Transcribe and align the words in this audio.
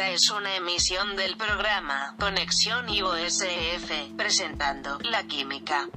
Esta 0.00 0.12
es 0.12 0.30
una 0.30 0.56
emisión 0.56 1.14
del 1.14 1.36
programa 1.36 2.16
Conexión 2.18 2.88
IOSF, 2.88 4.16
presentando 4.16 4.98
la 5.00 5.24
química. 5.24 5.90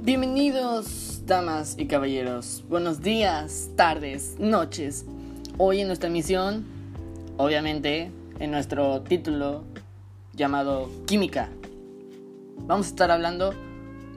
Bienvenidos, 0.00 1.26
damas 1.26 1.74
y 1.78 1.86
caballeros. 1.88 2.64
Buenos 2.70 3.02
días, 3.02 3.68
tardes, 3.76 4.36
noches. 4.38 5.04
Hoy 5.58 5.82
en 5.82 5.88
nuestra 5.88 6.08
emisión, 6.08 6.64
obviamente, 7.36 8.10
en 8.38 8.50
nuestro 8.50 9.02
título 9.02 9.64
llamado 10.32 10.90
Química, 11.06 11.50
vamos 12.60 12.86
a 12.86 12.88
estar 12.88 13.10
hablando 13.10 13.52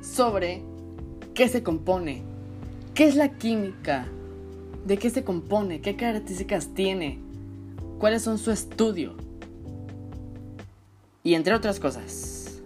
sobre 0.01 0.63
qué 1.33 1.49
se 1.49 1.63
compone, 1.63 2.23
qué 2.93 3.09
es 3.09 3.17
la 3.17 3.37
química, 3.37 4.07
de 4.85 4.97
qué 4.97 5.09
se 5.09 5.23
compone, 5.23 5.81
qué 5.81 5.95
características 5.95 6.73
tiene, 6.73 7.19
cuáles 7.99 8.21
son 8.21 8.37
su 8.37 8.51
estudio 8.51 9.15
y 11.23 11.33
entre 11.33 11.53
otras 11.53 11.79
cosas. 11.79 12.61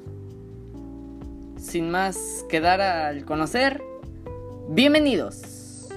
Sin 1.57 1.89
más 1.89 2.45
que 2.49 2.59
dar 2.59 2.81
al 2.81 3.25
conocer, 3.25 3.81
bienvenidos. 4.69 5.89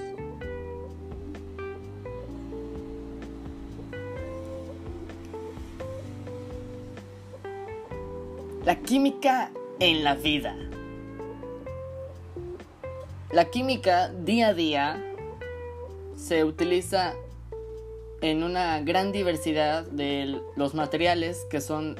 La 8.65 8.75
química 8.81 9.51
en 9.79 10.03
la 10.03 10.15
vida. 10.15 10.57
La 13.31 13.45
química 13.45 14.09
día 14.09 14.47
a 14.47 14.53
día 14.53 15.07
se 16.17 16.43
utiliza 16.43 17.13
en 18.21 18.43
una 18.43 18.81
gran 18.81 19.11
diversidad 19.11 19.85
de 19.85 20.41
los 20.55 20.73
materiales 20.73 21.45
que 21.49 21.61
son 21.61 21.95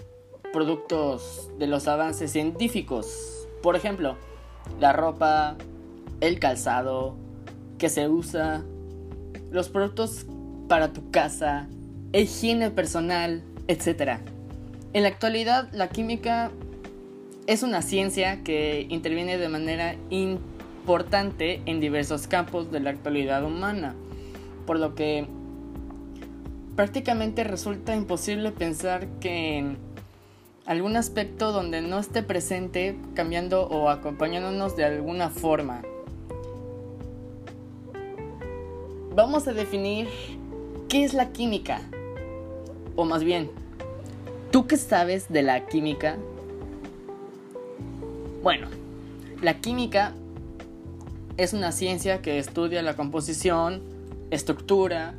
productos 0.52 1.50
de 1.60 1.68
los 1.68 1.88
avances 1.88 2.32
científicos. 2.32 3.48
Por 3.62 3.76
ejemplo, 3.76 4.18
la 4.80 4.92
ropa, 4.92 5.56
el 6.20 6.40
calzado 6.40 7.16
que 7.78 7.90
se 7.90 8.10
usa, 8.10 8.64
los 9.52 9.70
productos 9.70 10.26
para 10.68 10.92
tu 10.94 11.12
casa, 11.12 11.68
higiene 12.12 12.72
personal, 12.72 13.44
etc. 13.68 14.20
En 14.94 15.04
la 15.04 15.10
actualidad, 15.10 15.72
la 15.74 15.90
química 15.90 16.50
es 17.46 17.62
una 17.62 17.84
ciencia 17.84 18.44
que 18.44 18.88
interviene 18.90 19.38
de 19.38 19.48
manera 19.48 19.96
importante 20.10 21.62
en 21.66 21.80
diversos 21.80 22.28
campos 22.28 22.72
de 22.72 22.80
la 22.80 22.90
actualidad 22.90 23.44
humana 23.44 23.96
por 24.68 24.78
lo 24.80 24.94
que 24.94 25.26
prácticamente 26.76 27.44
resulta 27.44 27.96
imposible 27.96 28.52
pensar 28.52 29.08
que 29.20 29.58
en 29.58 29.78
algún 30.68 30.96
aspecto 30.98 31.52
donde 31.52 31.82
no 31.82 31.98
esté 31.98 32.22
presente 32.22 32.96
cambiando 33.16 33.64
o 33.68 33.90
acompañándonos 33.90 34.76
de 34.76 34.86
alguna 34.86 35.32
forma. 35.32 35.82
Vamos 39.16 39.48
a 39.48 39.54
definir 39.54 40.08
qué 40.90 41.04
es 41.04 41.16
la 41.16 41.32
química. 41.32 41.82
O 42.96 43.06
más 43.06 43.24
bien, 43.24 43.50
¿tú 44.52 44.68
qué 44.68 44.78
sabes 44.78 45.30
de 45.30 45.42
la 45.42 45.66
química? 45.66 46.18
Bueno, 48.44 48.68
la 49.42 49.60
química 49.62 50.14
es 51.38 51.54
una 51.54 51.72
ciencia 51.72 52.22
que 52.22 52.40
estudia 52.40 52.82
la 52.82 52.96
composición, 52.96 53.82
estructura 54.32 55.16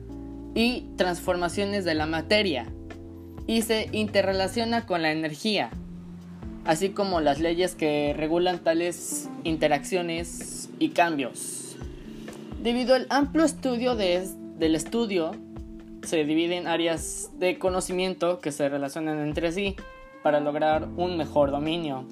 y 0.55 0.87
transformaciones 0.97 1.85
de 1.85 1.95
la 1.95 2.07
materia 2.07 2.67
y 3.47 3.63
se 3.63 3.89
interrelaciona 3.93 4.87
con 4.87 5.03
la 5.03 5.11
energía, 5.11 5.71
así 6.65 6.91
como 6.91 7.21
las 7.21 7.41
leyes 7.41 7.75
que 7.75 8.15
regulan 8.17 8.59
tales 8.59 9.29
interacciones 9.45 10.69
y 10.79 10.91
cambios. 10.91 11.77
Debido 12.63 12.95
al 12.95 13.07
amplio 13.09 13.45
estudio 13.45 13.95
del 13.95 14.75
estudio, 14.75 15.33
se 16.03 16.25
dividen 16.25 16.67
áreas 16.67 17.31
de 17.39 17.59
conocimiento 17.59 18.41
que 18.41 18.53
se 18.53 18.69
relacionan 18.69 19.21
entre 19.21 19.53
sí 19.53 19.77
para 20.23 20.41
lograr 20.41 20.89
un 20.97 21.17
mejor 21.17 21.51
dominio. 21.51 22.05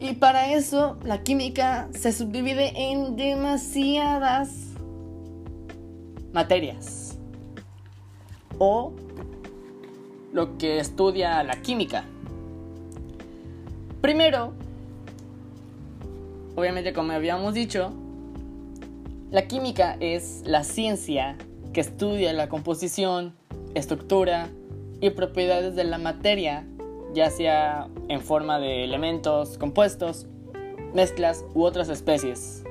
Y 0.00 0.14
para 0.14 0.52
eso 0.52 0.98
la 1.04 1.22
química 1.22 1.88
se 1.92 2.12
subdivide 2.12 2.72
en 2.74 3.14
demasiadas 3.16 4.71
materias 6.32 7.18
o 8.58 8.92
lo 10.32 10.56
que 10.58 10.78
estudia 10.78 11.42
la 11.42 11.60
química. 11.62 12.04
Primero, 14.00 14.52
obviamente 16.56 16.92
como 16.92 17.12
habíamos 17.12 17.54
dicho, 17.54 17.92
la 19.30 19.46
química 19.46 19.96
es 20.00 20.42
la 20.44 20.64
ciencia 20.64 21.36
que 21.72 21.80
estudia 21.80 22.32
la 22.32 22.48
composición, 22.48 23.34
estructura 23.74 24.48
y 25.00 25.10
propiedades 25.10 25.74
de 25.74 25.84
la 25.84 25.98
materia, 25.98 26.66
ya 27.14 27.30
sea 27.30 27.88
en 28.08 28.20
forma 28.20 28.58
de 28.58 28.84
elementos, 28.84 29.58
compuestos, 29.58 30.26
mezclas 30.94 31.44
u 31.54 31.64
otras 31.64 31.88
especies. 31.88 32.62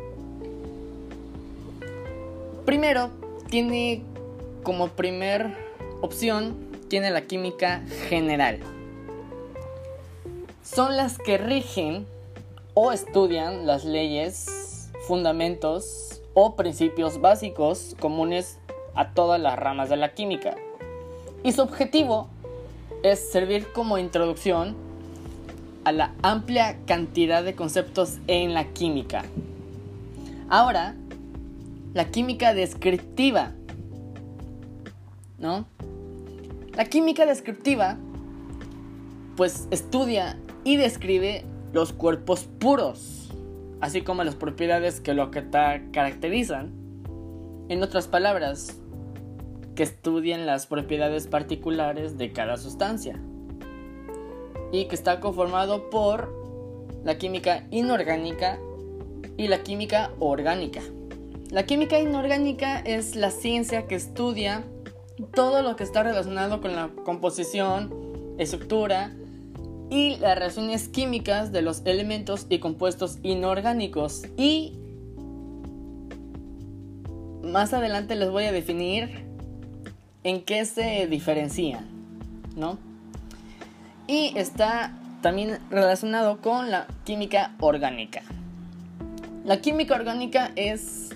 Primero, 2.66 3.10
tiene 3.52 4.02
como 4.64 4.88
primer 4.88 5.54
opción, 6.02 6.56
tiene 6.88 7.12
la 7.12 7.24
química 7.28 7.84
general. 8.08 8.60
Son 10.64 10.96
las 10.96 11.18
que 11.18 11.38
rigen 11.38 12.08
o 12.74 12.94
estudian 12.94 13.68
las 13.68 13.84
leyes, 13.84 14.90
fundamentos 15.06 16.22
o 16.34 16.56
principios 16.56 17.20
básicos 17.20 17.98
comunes 18.00 18.58
a 18.96 19.14
todas 19.14 19.40
las 19.42 19.60
ramas 19.60 19.90
de 19.90 19.98
la 19.98 20.14
química. 20.14 20.56
Y 21.44 21.52
su 21.52 21.62
objetivo 21.62 22.30
es 23.04 23.20
servir 23.34 23.74
como 23.74 23.98
introducción 23.98 24.78
a 25.84 25.92
la 25.92 26.14
amplia 26.22 26.78
cantidad 26.86 27.44
de 27.44 27.54
conceptos 27.54 28.20
en 28.28 28.54
la 28.54 28.70
química. 28.72 29.26
Ahora, 30.48 30.96
la 31.94 32.06
química 32.06 32.54
descriptiva. 32.54 33.54
¿No? 35.38 35.66
La 36.76 36.86
química 36.86 37.26
descriptiva 37.26 37.98
pues 39.36 39.68
estudia 39.72 40.38
y 40.64 40.78
describe 40.78 41.44
los 41.74 41.94
cuerpos 41.94 42.48
puros, 42.60 43.32
así 43.80 44.02
como 44.02 44.24
las 44.24 44.36
propiedades 44.36 45.00
que 45.00 45.14
lo 45.14 45.32
que 45.32 45.50
caracterizan. 45.50 46.72
En 47.70 47.82
otras 47.82 48.08
palabras, 48.08 48.78
que 49.76 49.84
estudian 49.84 50.46
las 50.46 50.68
propiedades 50.68 51.28
particulares 51.28 52.18
de 52.18 52.34
cada 52.34 52.58
sustancia 52.58 53.20
y 54.72 54.86
que 54.86 54.96
está 54.96 55.20
conformado 55.20 55.90
por 55.90 56.34
la 57.04 57.18
química 57.18 57.66
inorgánica 57.72 58.60
y 59.38 59.48
la 59.48 59.64
química 59.64 60.12
orgánica. 60.20 60.82
La 61.52 61.66
química 61.66 62.00
inorgánica 62.00 62.80
es 62.80 63.18
la 63.18 63.30
ciencia 63.30 63.86
que 63.86 63.96
estudia 63.96 64.64
todo 65.34 65.62
lo 65.62 65.76
que 65.76 65.84
está 65.84 66.02
relacionado 66.02 66.62
con 66.62 66.78
la 66.78 66.92
composición, 67.04 67.94
estructura 68.38 69.12
y 69.90 70.16
las 70.16 70.40
reacciones 70.40 70.88
químicas 70.88 71.52
de 71.52 71.62
los 71.62 71.82
elementos 71.84 72.46
y 72.48 72.60
compuestos 72.60 73.20
inorgánicos. 73.22 74.24
Y 74.38 74.80
más 77.44 77.74
adelante 77.74 78.16
les 78.16 78.32
voy 78.32 78.46
a 78.46 78.54
definir 78.54 79.26
en 80.24 80.46
qué 80.46 80.64
se 80.64 81.06
diferencian, 81.08 81.86
¿no? 82.56 82.78
Y 84.08 84.32
está 84.38 84.98
también 85.22 85.60
relacionado 85.70 86.40
con 86.40 86.72
la 86.72 86.88
química 87.04 87.56
orgánica. 87.60 88.22
La 89.44 89.60
química 89.60 89.96
orgánica 89.96 90.54
es 90.56 91.10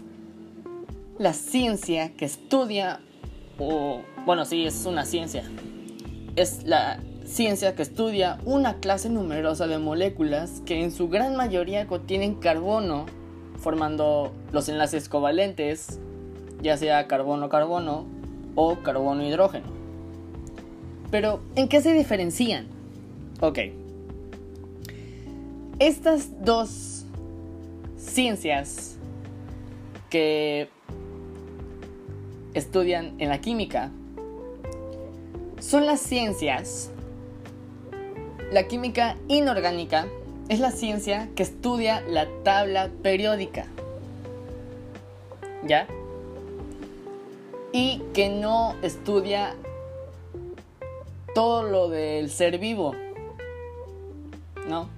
la 1.18 1.34
ciencia 1.34 2.14
que 2.14 2.26
estudia, 2.26 3.00
o 3.58 4.02
bueno, 4.26 4.46
sí, 4.46 4.66
es 4.66 4.86
una 4.86 5.06
ciencia, 5.06 5.44
es 6.36 6.64
la 6.64 7.00
ciencia 7.26 7.76
que 7.76 7.82
estudia 7.82 8.40
una 8.46 8.76
clase 8.76 9.10
numerosa 9.10 9.68
de 9.68 9.80
moléculas 9.80 10.62
que 10.66 10.84
en 10.84 10.92
su 10.92 11.10
gran 11.10 11.36
mayoría 11.36 11.88
contienen 11.88 12.36
carbono, 12.36 13.06
formando 13.58 14.34
los 14.52 14.70
enlaces 14.70 15.10
covalentes, 15.10 16.00
ya 16.62 16.78
sea 16.78 17.08
carbono-carbono 17.08 18.06
o 18.56 18.76
carbono-hidrógeno. 18.78 19.66
Pero, 21.12 21.40
¿en 21.56 21.68
qué 21.70 21.82
se 21.82 21.94
diferencian? 21.94 22.68
Ok. 23.40 23.60
Estas 25.80 26.44
dos 26.44 27.06
ciencias 27.98 28.98
que 30.10 30.70
estudian 32.56 33.14
en 33.20 33.30
la 33.30 33.40
química 33.40 33.92
son 35.60 35.86
las 35.86 36.00
ciencias. 36.00 36.92
La 38.52 38.68
química 38.68 39.16
inorgánica 39.28 40.08
es 40.50 40.60
la 40.60 40.72
ciencia 40.72 41.30
que 41.36 41.44
estudia 41.44 42.02
la 42.02 42.28
tabla 42.44 42.92
periódica. 43.02 43.66
¿Ya? 45.64 45.88
Y 47.72 48.04
que 48.14 48.30
no 48.30 48.76
estudia 48.84 49.56
todo 51.34 51.64
lo 51.64 51.90
del 51.90 52.30
ser 52.30 52.60
vivo. 52.60 52.94
¿No? 54.68 54.90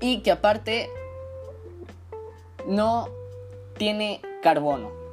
Y 0.00 0.22
que 0.22 0.32
aparte 0.32 0.90
no 2.66 3.08
tiene 3.78 4.20
carbono. 4.42 5.05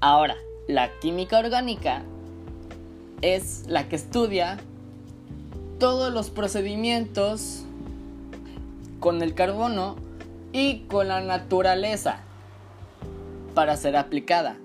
Ahora, 0.00 0.36
la 0.68 0.90
química 1.00 1.38
orgánica 1.38 2.02
es 3.20 3.64
la 3.66 3.88
que 3.88 3.96
estudia 3.96 4.58
todos 5.80 6.12
los 6.12 6.30
procedimientos 6.30 7.64
con 9.00 9.22
el 9.22 9.34
carbono 9.34 9.96
y 10.52 10.80
con 10.82 11.08
la 11.08 11.20
naturaleza 11.20 12.20
para 13.54 13.76
ser 13.76 13.96
aplicada. 13.96 14.56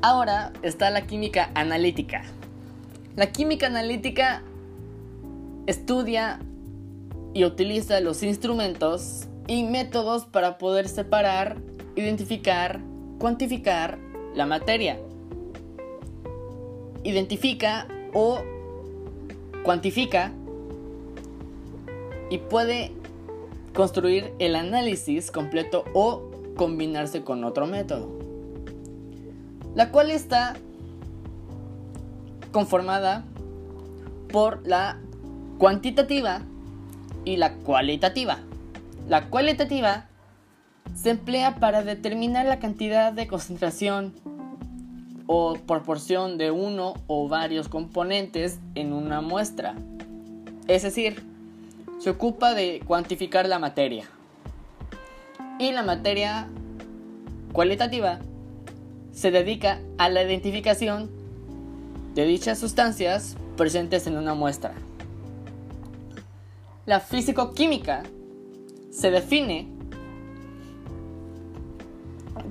Ahora 0.00 0.52
está 0.62 0.90
la 0.90 1.06
química 1.06 1.50
analítica. 1.54 2.24
La 3.14 3.30
química 3.30 3.66
analítica 3.68 4.42
estudia 5.66 6.40
y 7.34 7.44
utiliza 7.44 8.00
los 8.00 8.24
instrumentos 8.24 9.28
y 9.46 9.62
métodos 9.62 10.24
para 10.24 10.58
poder 10.58 10.88
separar, 10.88 11.58
identificar, 11.96 12.80
cuantificar 13.18 13.98
la 14.34 14.46
materia. 14.46 14.98
Identifica 17.04 17.86
o 18.12 18.40
cuantifica 19.64 20.32
y 22.30 22.38
puede 22.38 22.92
construir 23.74 24.32
el 24.38 24.56
análisis 24.56 25.30
completo 25.30 25.84
o 25.94 26.30
combinarse 26.56 27.22
con 27.22 27.44
otro 27.44 27.66
método. 27.66 28.08
La 29.74 29.90
cual 29.90 30.10
está 30.10 30.54
conformada 32.52 33.24
por 34.30 34.66
la 34.66 34.98
cuantitativa 35.58 36.42
y 37.24 37.36
la 37.36 37.54
cualitativa. 37.54 38.38
La 39.08 39.28
cualitativa 39.28 40.08
se 40.94 41.10
emplea 41.10 41.56
para 41.56 41.82
determinar 41.82 42.46
la 42.46 42.58
cantidad 42.58 43.12
de 43.12 43.26
concentración 43.26 44.14
o 45.26 45.54
proporción 45.54 46.38
de 46.38 46.50
uno 46.50 46.94
o 47.06 47.28
varios 47.28 47.68
componentes 47.68 48.58
en 48.74 48.92
una 48.92 49.20
muestra. 49.20 49.74
Es 50.68 50.82
decir, 50.82 51.22
se 51.98 52.10
ocupa 52.10 52.54
de 52.54 52.82
cuantificar 52.86 53.48
la 53.48 53.58
materia. 53.58 54.04
Y 55.58 55.72
la 55.72 55.82
materia 55.82 56.48
cualitativa 57.52 58.18
se 59.12 59.30
dedica 59.30 59.80
a 59.98 60.08
la 60.08 60.22
identificación 60.22 61.10
de 62.14 62.24
dichas 62.24 62.58
sustancias 62.58 63.36
presentes 63.56 64.06
en 64.06 64.16
una 64.16 64.34
muestra. 64.34 64.74
La 66.84 66.98
físico-química 67.00 68.02
se 68.90 69.10
define 69.10 69.68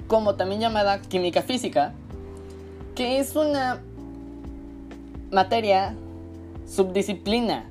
como 0.08 0.36
también 0.36 0.62
llamada 0.62 1.02
química 1.02 1.42
física 1.42 1.94
que 2.96 3.20
es 3.20 3.36
una 3.36 3.82
materia 5.32 5.96
subdisciplina, 6.68 7.66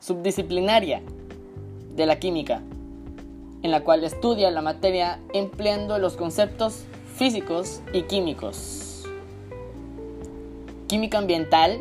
subdisciplinaria 0.00 1.02
de 1.94 2.06
la 2.06 2.18
química, 2.18 2.62
en 3.62 3.70
la 3.70 3.84
cual 3.84 4.04
estudia 4.04 4.50
la 4.50 4.62
materia 4.62 5.20
empleando 5.34 5.98
los 5.98 6.16
conceptos 6.16 6.84
físicos 7.14 7.82
y 7.92 8.02
químicos. 8.02 9.04
Química 10.86 11.18
ambiental 11.18 11.80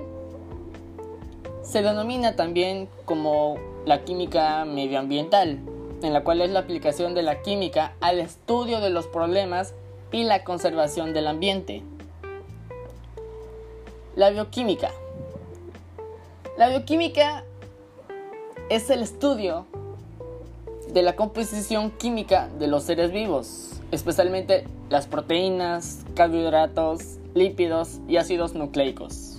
se 1.63 1.81
denomina 1.81 2.35
también 2.35 2.89
como 3.05 3.55
la 3.85 4.03
química 4.03 4.65
medioambiental, 4.65 5.59
en 6.01 6.13
la 6.13 6.23
cual 6.23 6.41
es 6.41 6.51
la 6.51 6.59
aplicación 6.59 7.13
de 7.13 7.23
la 7.23 7.41
química 7.41 7.93
al 7.99 8.19
estudio 8.19 8.79
de 8.79 8.89
los 8.89 9.07
problemas 9.07 9.73
y 10.11 10.23
la 10.23 10.43
conservación 10.43 11.13
del 11.13 11.27
ambiente. 11.27 11.83
La 14.15 14.29
bioquímica. 14.29 14.91
La 16.57 16.69
bioquímica 16.69 17.43
es 18.69 18.89
el 18.89 19.01
estudio 19.01 19.65
de 20.91 21.01
la 21.01 21.15
composición 21.15 21.91
química 21.91 22.49
de 22.59 22.67
los 22.67 22.83
seres 22.83 23.11
vivos, 23.11 23.81
especialmente 23.91 24.65
las 24.89 25.07
proteínas, 25.07 26.03
carbohidratos, 26.15 27.17
lípidos 27.33 27.99
y 28.07 28.17
ácidos 28.17 28.53
nucleicos. 28.55 29.37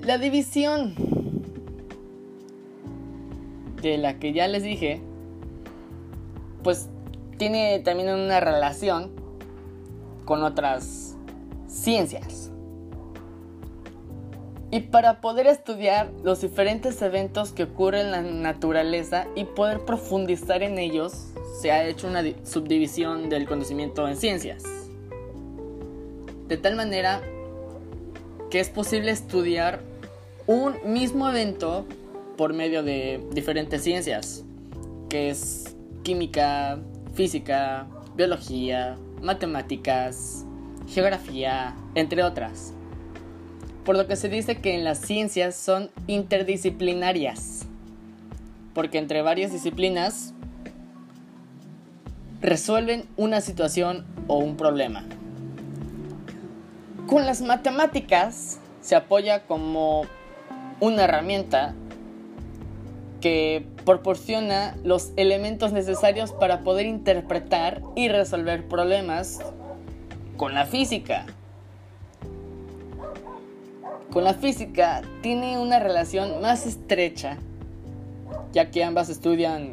La 0.00 0.18
división 0.18 0.94
de 3.82 3.98
la 3.98 4.18
que 4.18 4.32
ya 4.32 4.48
les 4.48 4.62
dije, 4.62 5.00
pues 6.62 6.88
tiene 7.36 7.78
también 7.80 8.10
una 8.10 8.40
relación 8.40 9.10
con 10.24 10.42
otras 10.42 11.16
ciencias. 11.66 12.50
Y 14.70 14.80
para 14.80 15.22
poder 15.22 15.46
estudiar 15.46 16.10
los 16.22 16.42
diferentes 16.42 17.00
eventos 17.00 17.52
que 17.52 17.62
ocurren 17.62 18.08
en 18.08 18.12
la 18.12 18.52
naturaleza 18.52 19.26
y 19.34 19.44
poder 19.44 19.80
profundizar 19.86 20.62
en 20.62 20.78
ellos, 20.78 21.28
se 21.60 21.72
ha 21.72 21.86
hecho 21.86 22.06
una 22.06 22.22
subdivisión 22.44 23.30
del 23.30 23.48
conocimiento 23.48 24.06
en 24.06 24.16
ciencias. 24.16 24.62
De 26.48 26.58
tal 26.58 26.76
manera 26.76 27.22
que 28.50 28.60
es 28.60 28.68
posible 28.68 29.10
estudiar 29.10 29.80
un 30.46 30.76
mismo 30.84 31.28
evento 31.28 31.86
por 32.38 32.54
medio 32.54 32.84
de 32.84 33.20
diferentes 33.32 33.82
ciencias, 33.82 34.44
que 35.10 35.28
es 35.28 35.76
química, 36.04 36.78
física, 37.12 37.88
biología, 38.14 38.96
matemáticas, 39.20 40.46
geografía, 40.88 41.74
entre 41.96 42.22
otras. 42.22 42.72
Por 43.84 43.96
lo 43.96 44.06
que 44.06 44.14
se 44.14 44.28
dice 44.28 44.60
que 44.60 44.76
en 44.76 44.84
las 44.84 45.00
ciencias 45.00 45.56
son 45.56 45.90
interdisciplinarias, 46.06 47.66
porque 48.72 48.98
entre 48.98 49.20
varias 49.20 49.50
disciplinas 49.50 50.32
resuelven 52.40 53.08
una 53.16 53.40
situación 53.40 54.06
o 54.28 54.38
un 54.38 54.56
problema. 54.56 55.04
Con 57.08 57.26
las 57.26 57.42
matemáticas 57.42 58.60
se 58.80 58.94
apoya 58.94 59.44
como 59.46 60.02
una 60.78 61.02
herramienta 61.02 61.74
que 63.20 63.66
proporciona 63.84 64.76
los 64.84 65.12
elementos 65.16 65.72
necesarios 65.72 66.32
para 66.32 66.60
poder 66.60 66.86
interpretar 66.86 67.82
y 67.96 68.08
resolver 68.08 68.68
problemas 68.68 69.40
con 70.36 70.54
la 70.54 70.66
física. 70.66 71.26
Con 74.12 74.24
la 74.24 74.34
física 74.34 75.02
tiene 75.20 75.58
una 75.58 75.78
relación 75.78 76.40
más 76.40 76.66
estrecha, 76.66 77.38
ya 78.52 78.70
que 78.70 78.84
ambas 78.84 79.08
estudian 79.10 79.72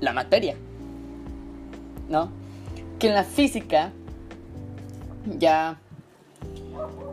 la 0.00 0.12
materia, 0.12 0.56
¿no? 2.08 2.30
Que 2.98 3.08
en 3.08 3.14
la 3.14 3.24
física 3.24 3.92
ya 5.38 5.78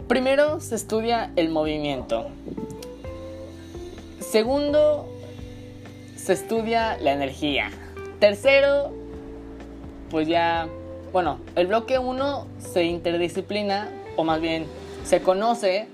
primero 0.08 0.62
se 0.62 0.76
estudia 0.76 1.32
el 1.36 1.50
movimiento. 1.50 2.28
Segundo, 4.20 5.08
se 6.26 6.34
estudia 6.34 6.98
la 6.98 7.14
energía. 7.14 7.70
Tercero, 8.20 8.92
pues 10.10 10.28
ya, 10.28 10.68
bueno, 11.14 11.40
el 11.56 11.68
bloque 11.68 12.00
1 12.00 12.48
se 12.58 12.86
interdisciplina, 12.86 13.92
o 14.16 14.24
más 14.24 14.42
bien 14.42 14.66
se 15.04 15.22
conoce 15.22 15.88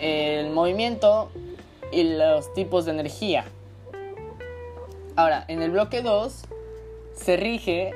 el 0.00 0.50
movimiento 0.50 1.30
y 1.90 2.16
los 2.16 2.54
tipos 2.54 2.84
de 2.84 2.92
energía. 2.92 3.44
Ahora, 5.16 5.44
en 5.48 5.62
el 5.62 5.72
bloque 5.72 6.02
2 6.02 6.42
se 7.12 7.36
rige 7.36 7.92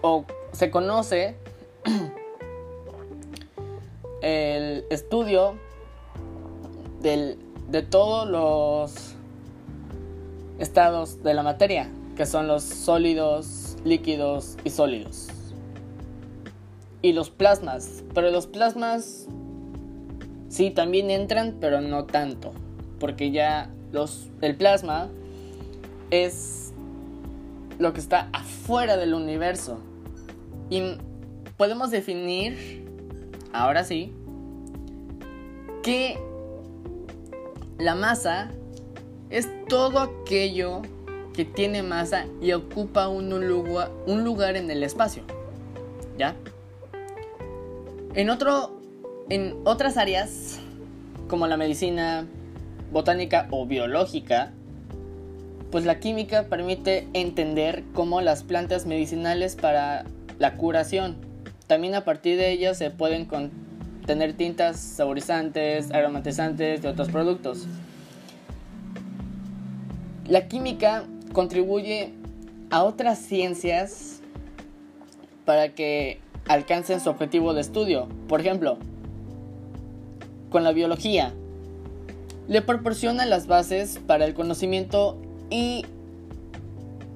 o 0.00 0.24
se 0.52 0.70
conoce 0.70 1.36
el 4.22 4.86
estudio 4.88 5.58
del, 7.02 7.38
de 7.68 7.82
todos 7.82 8.26
los 8.26 9.05
estados 10.58 11.22
de 11.22 11.34
la 11.34 11.42
materia, 11.42 11.88
que 12.16 12.26
son 12.26 12.46
los 12.46 12.62
sólidos, 12.62 13.76
líquidos 13.84 14.56
y 14.64 14.70
sólidos. 14.70 15.28
Y 17.02 17.12
los 17.12 17.30
plasmas, 17.30 18.02
pero 18.14 18.30
los 18.30 18.46
plasmas 18.46 19.26
sí 20.48 20.70
también 20.70 21.10
entran, 21.10 21.56
pero 21.60 21.80
no 21.80 22.04
tanto, 22.04 22.52
porque 22.98 23.30
ya 23.30 23.70
los 23.92 24.28
el 24.40 24.56
plasma 24.56 25.08
es 26.10 26.72
lo 27.78 27.92
que 27.92 28.00
está 28.00 28.28
afuera 28.32 28.96
del 28.96 29.14
universo. 29.14 29.78
Y 30.70 30.96
podemos 31.56 31.90
definir, 31.90 32.84
ahora 33.52 33.84
sí, 33.84 34.12
que 35.82 36.18
la 37.78 37.94
masa 37.94 38.50
es 39.30 39.48
todo 39.68 39.98
aquello 40.00 40.82
que 41.34 41.44
tiene 41.44 41.82
masa 41.82 42.26
y 42.40 42.52
ocupa 42.52 43.08
un 43.08 43.46
lugar, 43.46 44.56
en 44.56 44.70
el 44.70 44.82
espacio. 44.82 45.22
¿Ya? 46.16 46.34
En, 48.14 48.30
otras 49.64 49.96
áreas, 49.98 50.58
como 51.28 51.46
la 51.46 51.56
medicina, 51.56 52.26
botánica 52.90 53.48
o 53.50 53.66
biológica, 53.66 54.52
pues 55.70 55.84
la 55.84 56.00
química 56.00 56.44
permite 56.44 57.06
entender 57.12 57.84
cómo 57.92 58.20
las 58.22 58.44
plantas 58.44 58.86
medicinales 58.86 59.56
para 59.56 60.06
la 60.38 60.54
curación. 60.54 61.16
También 61.66 61.94
a 61.94 62.04
partir 62.04 62.38
de 62.38 62.52
ellas 62.52 62.78
se 62.78 62.90
pueden 62.90 63.28
tener 64.06 64.34
tintas 64.34 64.78
saborizantes, 64.78 65.90
aromatizantes 65.90 66.82
y 66.82 66.86
otros 66.86 67.10
productos. 67.10 67.66
La 70.28 70.48
química 70.48 71.04
contribuye 71.32 72.12
a 72.70 72.82
otras 72.82 73.18
ciencias 73.18 74.20
para 75.44 75.74
que 75.74 76.18
alcancen 76.48 77.00
su 77.00 77.10
objetivo 77.10 77.54
de 77.54 77.60
estudio. 77.60 78.08
Por 78.28 78.40
ejemplo, 78.40 78.78
con 80.50 80.64
la 80.64 80.72
biología, 80.72 81.32
le 82.48 82.62
proporciona 82.62 83.24
las 83.24 83.46
bases 83.46 84.00
para 84.04 84.24
el 84.24 84.34
conocimiento 84.34 85.16
y 85.50 85.84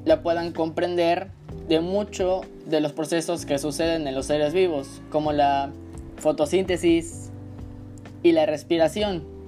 la 0.05 0.23
puedan 0.23 0.53
comprender 0.53 1.29
de 1.69 1.81
mucho 1.81 2.43
de 2.67 2.81
los 2.81 2.93
procesos 2.93 3.45
que 3.45 3.59
suceden 3.59 4.07
en 4.07 4.15
los 4.15 4.27
seres 4.27 4.53
vivos, 4.53 5.01
como 5.11 5.33
la 5.33 5.71
fotosíntesis 6.17 7.31
y 8.23 8.33
la 8.33 8.47
respiración. 8.47 9.40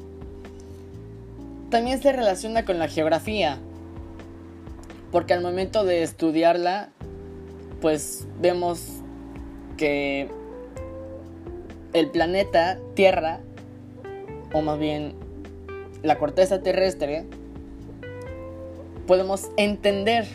También 1.72 2.02
se 2.02 2.12
relaciona 2.12 2.66
con 2.66 2.78
la 2.78 2.86
geografía, 2.86 3.58
porque 5.10 5.32
al 5.32 5.40
momento 5.40 5.84
de 5.84 6.02
estudiarla, 6.02 6.90
pues 7.80 8.26
vemos 8.42 8.98
que 9.78 10.28
el 11.94 12.10
planeta 12.10 12.78
Tierra, 12.92 13.40
o 14.52 14.60
más 14.60 14.78
bien 14.78 15.14
la 16.02 16.18
corteza 16.18 16.60
terrestre, 16.60 17.24
podemos 19.06 19.48
entender 19.56 20.26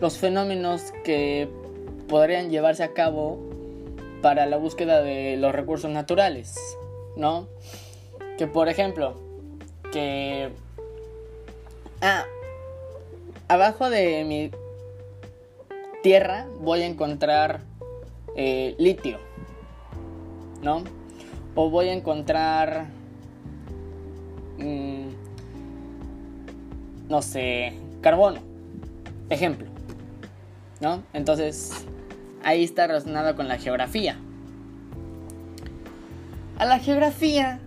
los 0.00 0.16
fenómenos 0.16 0.94
que 1.04 1.50
podrían 2.08 2.48
llevarse 2.48 2.82
a 2.82 2.94
cabo 2.94 3.38
para 4.22 4.46
la 4.46 4.56
búsqueda 4.56 5.02
de 5.02 5.36
los 5.36 5.54
recursos 5.54 5.90
naturales, 5.90 6.56
¿no? 7.14 7.46
Que 8.38 8.46
por 8.46 8.70
ejemplo, 8.70 9.20
que... 9.92 10.50
Ah, 12.00 12.24
abajo 13.48 13.90
de 13.90 14.24
mi 14.24 14.52
tierra 16.02 16.46
voy 16.60 16.82
a 16.82 16.86
encontrar 16.86 17.60
eh, 18.36 18.76
litio, 18.78 19.18
¿no? 20.62 20.84
O 21.56 21.70
voy 21.70 21.88
a 21.88 21.92
encontrar... 21.92 22.86
Mm, 24.58 25.08
no 27.08 27.22
sé, 27.22 27.72
carbono. 28.00 28.40
Ejemplo. 29.28 29.66
¿No? 30.80 31.02
Entonces, 31.12 31.84
ahí 32.44 32.62
está 32.62 32.86
relacionado 32.86 33.34
con 33.34 33.48
la 33.48 33.58
geografía. 33.58 34.16
A 36.58 36.64
la 36.64 36.78
geografía 36.78 37.58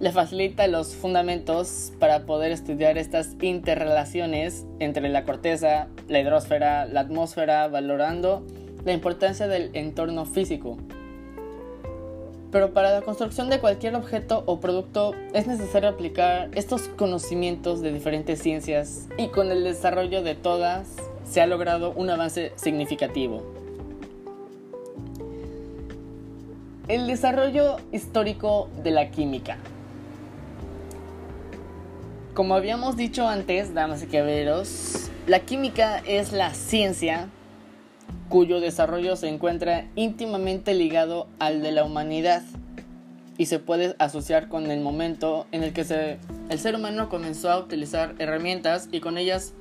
le 0.00 0.12
facilita 0.12 0.66
los 0.66 0.94
fundamentos 0.94 1.92
para 1.98 2.24
poder 2.24 2.52
estudiar 2.52 2.96
estas 2.96 3.36
interrelaciones 3.42 4.64
entre 4.78 5.06
la 5.10 5.24
corteza, 5.24 5.88
la 6.08 6.20
hidrosfera, 6.20 6.86
la 6.86 7.00
atmósfera, 7.00 7.68
valorando 7.68 8.42
la 8.84 8.92
importancia 8.94 9.46
del 9.46 9.70
entorno 9.74 10.24
físico. 10.24 10.78
Pero 12.50 12.72
para 12.72 12.92
la 12.92 13.02
construcción 13.02 13.50
de 13.50 13.60
cualquier 13.60 13.94
objeto 13.94 14.42
o 14.46 14.58
producto 14.58 15.14
es 15.34 15.46
necesario 15.46 15.90
aplicar 15.90 16.48
estos 16.54 16.88
conocimientos 16.88 17.82
de 17.82 17.92
diferentes 17.92 18.42
ciencias 18.42 19.06
y 19.18 19.28
con 19.28 19.52
el 19.52 19.62
desarrollo 19.64 20.22
de 20.22 20.34
todas 20.34 20.96
se 21.24 21.42
ha 21.42 21.46
logrado 21.46 21.92
un 21.92 22.08
avance 22.08 22.52
significativo. 22.56 23.42
El 26.88 27.06
desarrollo 27.06 27.76
histórico 27.92 28.68
de 28.82 28.90
la 28.90 29.10
química. 29.10 29.58
Como 32.40 32.54
habíamos 32.54 32.96
dicho 32.96 33.28
antes, 33.28 33.74
damas 33.74 34.02
y 34.02 34.06
caballeros, 34.06 35.10
la 35.26 35.40
química 35.40 35.98
es 35.98 36.32
la 36.32 36.54
ciencia 36.54 37.28
cuyo 38.30 38.60
desarrollo 38.60 39.14
se 39.16 39.28
encuentra 39.28 39.88
íntimamente 39.94 40.72
ligado 40.72 41.28
al 41.38 41.60
de 41.60 41.70
la 41.70 41.84
humanidad 41.84 42.42
y 43.36 43.44
se 43.44 43.58
puede 43.58 43.94
asociar 43.98 44.48
con 44.48 44.70
el 44.70 44.80
momento 44.80 45.46
en 45.52 45.64
el 45.64 45.74
que 45.74 45.82
el 46.48 46.58
ser 46.58 46.76
humano 46.76 47.10
comenzó 47.10 47.50
a 47.50 47.58
utilizar 47.58 48.14
herramientas 48.18 48.88
y 48.90 49.00
con 49.00 49.18
ellas 49.18 49.52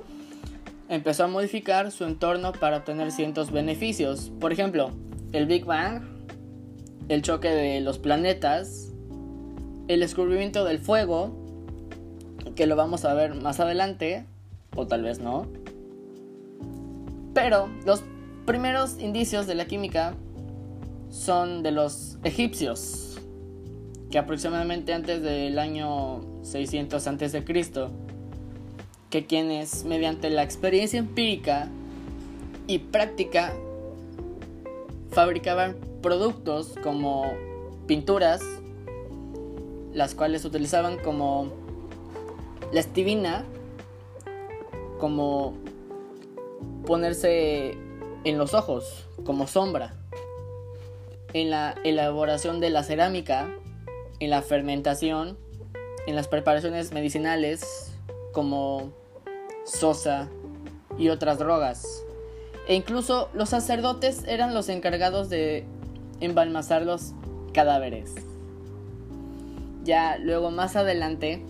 empezó 0.88 1.26
a 1.26 1.28
modificar 1.28 1.92
su 1.92 2.06
entorno 2.06 2.54
para 2.54 2.78
obtener 2.78 3.12
ciertos 3.12 3.52
beneficios. 3.52 4.32
Por 4.40 4.54
ejemplo, 4.54 4.92
el 5.34 5.48
Big 5.48 5.66
Bang, 5.66 6.04
el 7.10 7.24
choque 7.24 7.50
de 7.50 7.82
los 7.82 8.00
planetas, 8.00 8.94
el 9.90 10.00
descubrimiento 10.00 10.64
del 10.64 10.80
fuego, 10.80 11.49
que 12.56 12.66
lo 12.66 12.76
vamos 12.76 13.06
a 13.06 13.14
ver 13.14 13.36
más 13.36 13.60
adelante, 13.60 14.26
o 14.76 14.88
tal 14.88 15.04
vez 15.04 15.20
no. 15.20 15.48
Pero 17.34 17.70
los 17.86 18.04
primeros 18.46 19.00
indicios 19.00 19.48
de 19.48 19.56
la 19.56 19.66
química 19.66 20.16
son 21.10 21.64
de 21.64 21.72
los 21.72 22.18
egipcios, 22.24 23.20
que 24.12 24.18
aproximadamente 24.18 24.94
antes 24.94 25.22
del 25.22 25.60
año 25.60 26.22
600 26.44 27.08
a.C., 27.08 27.44
que 29.10 29.26
quienes 29.26 29.86
mediante 29.86 30.30
la 30.30 30.44
experiencia 30.44 31.00
empírica 31.00 31.68
y 32.68 32.80
práctica 32.80 33.54
fabricaban 35.12 35.76
productos 36.02 36.76
como 36.84 37.26
pinturas, 37.88 38.42
las 39.94 40.14
cuales 40.14 40.46
utilizaban 40.46 41.00
como 41.00 41.52
la 42.72 42.80
estivina, 42.80 43.46
como 45.00 45.54
ponerse 46.86 47.78
en 48.24 48.38
los 48.38 48.54
ojos 48.54 49.08
como 49.24 49.48
sombra, 49.48 49.94
en 51.34 51.50
la 51.50 51.76
elaboración 51.84 52.60
de 52.60 52.70
la 52.70 52.84
cerámica, 52.84 53.50
en 54.20 54.30
la 54.30 54.42
fermentación, 54.42 55.38
en 56.08 56.16
las 56.16 56.28
preparaciones 56.28 56.92
medicinales 56.92 57.94
como 58.34 58.92
sosa 59.66 60.30
y 60.98 61.10
otras 61.10 61.40
drogas. 61.40 62.04
E 62.68 62.76
incluso 62.76 63.30
los 63.34 63.50
sacerdotes 63.50 64.24
eran 64.28 64.54
los 64.54 64.70
encargados 64.70 65.30
de 65.30 65.66
embalmazar 66.20 66.84
los 66.84 67.14
cadáveres. 67.54 68.14
Ya 69.84 70.18
luego 70.18 70.52
más 70.52 70.76
adelante, 70.76 71.44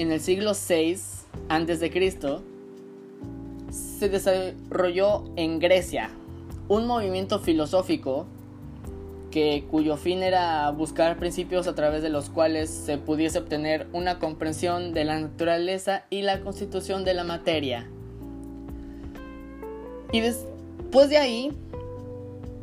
en 0.00 0.10
el 0.12 0.20
siglo 0.22 0.52
VI 0.54 0.96
Cristo, 1.92 2.42
se 3.70 4.08
desarrolló 4.08 5.24
en 5.36 5.58
Grecia 5.58 6.10
un 6.68 6.86
movimiento 6.86 7.38
filosófico 7.38 8.26
que, 9.30 9.66
cuyo 9.70 9.98
fin 9.98 10.22
era 10.22 10.70
buscar 10.70 11.18
principios 11.18 11.66
a 11.66 11.74
través 11.74 12.02
de 12.02 12.08
los 12.08 12.30
cuales 12.30 12.70
se 12.70 12.96
pudiese 12.96 13.40
obtener 13.40 13.88
una 13.92 14.18
comprensión 14.18 14.94
de 14.94 15.04
la 15.04 15.20
naturaleza 15.20 16.06
y 16.08 16.22
la 16.22 16.40
constitución 16.40 17.04
de 17.04 17.12
la 17.12 17.24
materia. 17.24 17.86
Y 20.12 20.20
después 20.20 21.10
de 21.10 21.18
ahí 21.18 21.52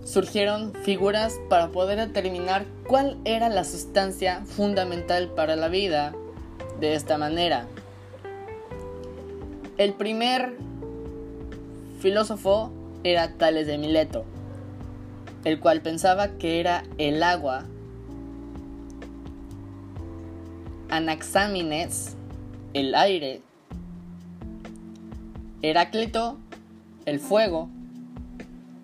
surgieron 0.03 0.74
figuras 0.74 1.36
para 1.50 1.70
poder 1.70 2.00
determinar 2.00 2.65
cuál 2.88 3.15
era 3.25 3.48
la 3.48 3.63
sustancia 3.63 4.44
fundamental 4.48 5.29
para 5.36 5.56
la 5.56 5.67
vida 5.67 6.15
de 6.79 6.96
esta 6.96 7.17
manera. 7.17 7.67
El 9.77 9.93
primer 9.93 10.55
filósofo 12.00 12.72
era 13.03 13.34
Tales 13.34 13.67
de 13.67 13.77
Mileto, 13.77 14.25
el 15.43 15.60
cual 15.60 15.81
pensaba 15.81 16.29
que 16.38 16.60
era 16.60 16.84
el 16.98 17.22
agua. 17.24 17.65
Anaxámenes, 20.89 22.15
el 22.74 22.96
aire. 22.96 23.41
Heráclito, 25.62 26.38
el 27.05 27.19
fuego. 27.19 27.69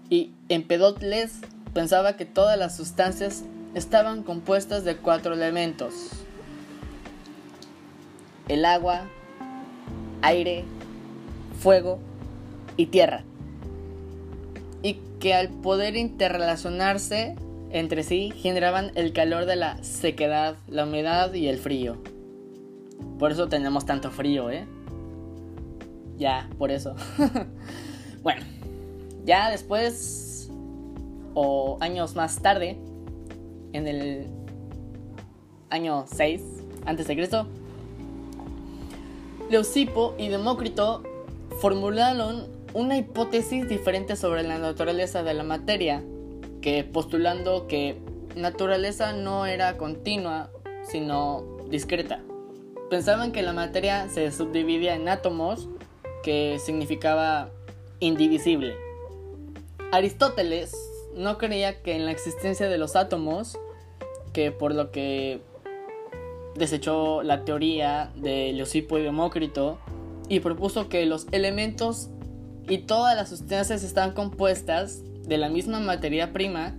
Y 0.10 0.32
Empedocles 0.50 1.40
pensaba 1.74 2.18
que 2.18 2.26
todas 2.26 2.58
las 2.58 2.76
sustancias 2.76 3.44
estaban 3.74 4.24
compuestas 4.24 4.84
de 4.84 4.98
cuatro 4.98 5.34
elementos. 5.34 6.23
El 8.54 8.66
agua, 8.66 9.08
aire, 10.22 10.64
fuego 11.60 11.98
y 12.78 12.86
tierra. 12.86 13.24
Y 14.84 15.00
que 15.20 15.34
al 15.34 15.50
poder 15.50 15.96
interrelacionarse 15.96 17.36
entre 17.72 18.04
sí 18.04 18.32
generaban 18.36 18.92
el 18.94 19.12
calor 19.12 19.48
de 19.48 19.56
la 19.56 19.84
sequedad, 19.84 20.56
la 20.68 20.84
humedad 20.84 21.34
y 21.34 21.48
el 21.48 21.58
frío. 21.58 21.98
Por 23.18 23.32
eso 23.32 23.50
tenemos 23.50 23.88
tanto 23.88 24.12
frío, 24.12 24.52
¿eh? 24.52 24.68
Ya, 26.20 26.48
por 26.60 26.70
eso. 26.70 26.96
bueno, 28.22 28.44
ya 29.26 29.50
después, 29.50 30.52
o 31.34 31.80
años 31.82 32.16
más 32.16 32.40
tarde, 32.40 32.78
en 33.72 33.88
el 33.88 34.28
año 35.72 36.06
6 36.06 36.44
antes 36.86 37.08
de 37.08 37.16
Cristo, 37.16 37.48
Leucipo 39.54 40.16
y 40.18 40.30
Demócrito 40.30 41.04
formularon 41.60 42.48
una 42.74 42.98
hipótesis 42.98 43.70
diferente 43.70 44.16
sobre 44.16 44.42
la 44.42 44.58
naturaleza 44.58 45.22
de 45.22 45.36
la 45.36 45.44
materia, 45.44 46.04
que 46.60 46.84
postulando 46.84 47.68
que 47.68 48.00
naturaleza 48.36 49.14
no 49.14 49.46
era 49.46 49.78
continua, 49.78 50.50
sino 50.90 51.46
discreta. 51.70 52.20
Pensaban 52.90 53.32
que 53.32 53.44
la 53.44 53.54
materia 53.54 54.10
se 54.10 54.32
subdividía 54.32 54.96
en 54.96 55.08
átomos, 55.08 55.70
que 56.24 56.58
significaba 56.58 57.52
indivisible. 58.00 58.76
Aristóteles 59.92 60.76
no 61.16 61.38
creía 61.38 61.84
que 61.84 61.96
en 61.96 62.06
la 62.06 62.12
existencia 62.12 62.70
de 62.70 62.80
los 62.80 62.96
átomos, 62.96 63.60
que 64.34 64.52
por 64.52 64.74
lo 64.74 64.90
que 64.90 65.42
desechó 66.56 67.24
la 67.24 67.46
teoría 67.46 68.12
de 68.16 68.54
Leucipo 68.54 68.98
y 68.98 69.04
Demócrito 69.04 69.80
y 70.30 70.40
propuso 70.40 70.90
que 70.90 71.06
los 71.06 71.28
elementos 71.32 72.10
y 72.68 72.80
todas 72.80 73.16
las 73.16 73.30
sustancias 73.30 73.84
están 73.84 74.14
compuestas 74.14 75.02
de 75.28 75.38
la 75.38 75.50
misma 75.50 75.80
materia 75.80 76.32
prima 76.34 76.76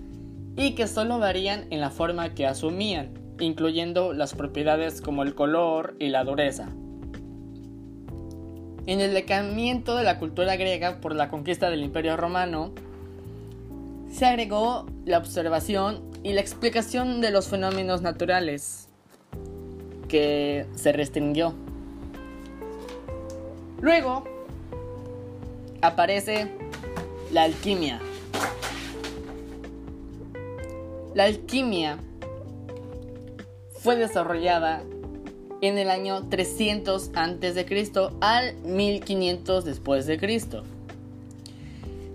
y 0.56 0.74
que 0.74 0.86
solo 0.86 1.18
varían 1.18 1.66
en 1.70 1.80
la 1.80 1.90
forma 1.90 2.34
que 2.34 2.46
asumían, 2.46 3.10
incluyendo 3.40 4.12
las 4.12 4.34
propiedades 4.34 5.00
como 5.00 5.22
el 5.22 5.34
color 5.34 5.96
y 5.98 6.08
la 6.08 6.24
dureza. 6.24 6.68
En 8.86 9.00
el 9.00 9.14
decamiento 9.14 9.96
de 9.96 10.04
la 10.04 10.18
cultura 10.18 10.56
griega 10.56 11.00
por 11.00 11.14
la 11.14 11.28
conquista 11.28 11.70
del 11.70 11.82
Imperio 11.82 12.16
Romano, 12.16 12.72
se 14.10 14.26
agregó 14.26 14.86
la 15.06 15.18
observación 15.18 16.02
y 16.22 16.34
la 16.34 16.40
explicación 16.40 17.20
de 17.20 17.30
los 17.30 17.48
fenómenos 17.48 18.02
naturales, 18.02 18.83
se 20.14 20.92
restringió. 20.92 21.54
Luego 23.80 24.24
aparece 25.82 26.50
la 27.32 27.42
alquimia. 27.42 28.00
La 31.14 31.24
alquimia 31.24 31.98
fue 33.80 33.96
desarrollada 33.96 34.82
en 35.60 35.78
el 35.78 35.90
año 35.90 36.28
300 36.28 37.10
a.C. 37.14 37.92
al 38.20 38.54
1500 38.56 39.64
después 39.64 40.06
de 40.06 40.18
Cristo, 40.18 40.64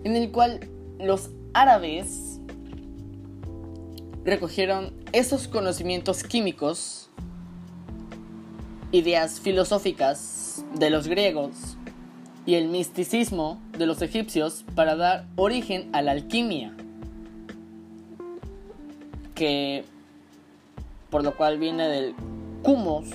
en 0.03 0.15
el 0.15 0.31
cual 0.31 0.61
los 0.99 1.29
árabes 1.53 2.39
recogieron 4.23 4.93
esos 5.11 5.47
conocimientos 5.47 6.23
químicos 6.23 7.08
ideas 8.91 9.39
filosóficas 9.39 10.65
de 10.75 10.89
los 10.89 11.07
griegos 11.07 11.77
y 12.45 12.55
el 12.55 12.67
misticismo 12.67 13.61
de 13.77 13.85
los 13.85 14.01
egipcios 14.01 14.65
para 14.75 14.95
dar 14.95 15.25
origen 15.35 15.89
a 15.93 16.01
la 16.01 16.11
alquimia, 16.11 16.73
que 19.35 19.83
por 21.09 21.23
lo 21.23 21.35
cual 21.35 21.59
viene 21.59 21.87
del 21.87 22.15
cumos, 22.63 23.05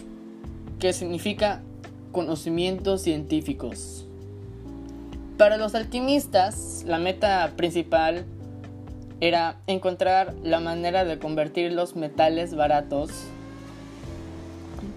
que 0.79 0.93
significa 0.93 1.63
conocimientos 2.13 3.03
científicos. 3.03 4.07
Para 5.37 5.57
los 5.57 5.75
alquimistas, 5.75 6.85
la 6.87 6.99
meta 6.99 7.53
principal 7.57 8.25
era 9.21 9.57
encontrar 9.67 10.35
la 10.43 10.61
manera 10.61 11.05
de 11.05 11.19
convertir 11.19 11.73
los 11.73 11.97
metales 11.97 12.55
baratos 12.55 13.11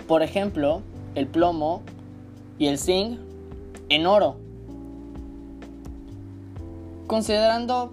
por 0.08 0.24
ejemplo, 0.24 0.82
el 1.16 1.28
plomo 1.28 1.82
y 2.58 2.68
el 2.68 2.78
zinc 2.80 3.20
en 3.90 4.06
oro. 4.06 4.38
Considerando 7.08 7.92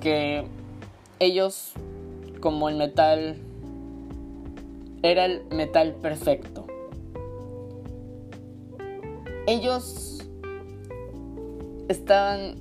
que 0.00 0.44
ellos 1.18 1.72
como 2.40 2.68
el 2.68 2.76
metal 2.76 3.36
era 5.02 5.26
el 5.26 5.44
metal 5.50 5.94
perfecto. 5.94 6.66
Ellos 9.46 10.24
estaban 11.88 12.54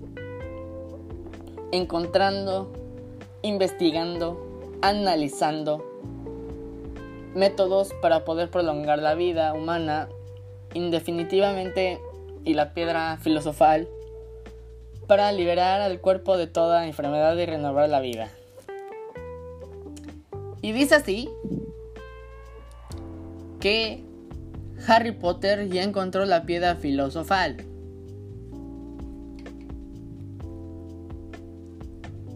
encontrando, 1.71 2.71
investigando, 3.43 4.69
analizando 4.81 5.90
métodos 7.35 7.93
para 8.01 8.25
poder 8.25 8.49
prolongar 8.49 8.99
la 8.99 9.15
vida 9.15 9.53
humana 9.53 10.09
indefinitivamente 10.73 11.99
y 12.43 12.53
la 12.53 12.73
piedra 12.73 13.17
filosofal 13.17 13.87
para 15.07 15.31
liberar 15.31 15.81
al 15.81 15.99
cuerpo 15.99 16.37
de 16.37 16.47
toda 16.47 16.87
enfermedad 16.87 17.35
y 17.37 17.45
renovar 17.45 17.89
la 17.89 17.99
vida. 17.99 18.29
Y 20.61 20.71
dice 20.73 20.95
así 20.95 21.29
que 23.59 24.03
Harry 24.87 25.11
Potter 25.11 25.69
ya 25.69 25.83
encontró 25.83 26.25
la 26.25 26.43
piedra 26.45 26.75
filosofal. 26.75 27.65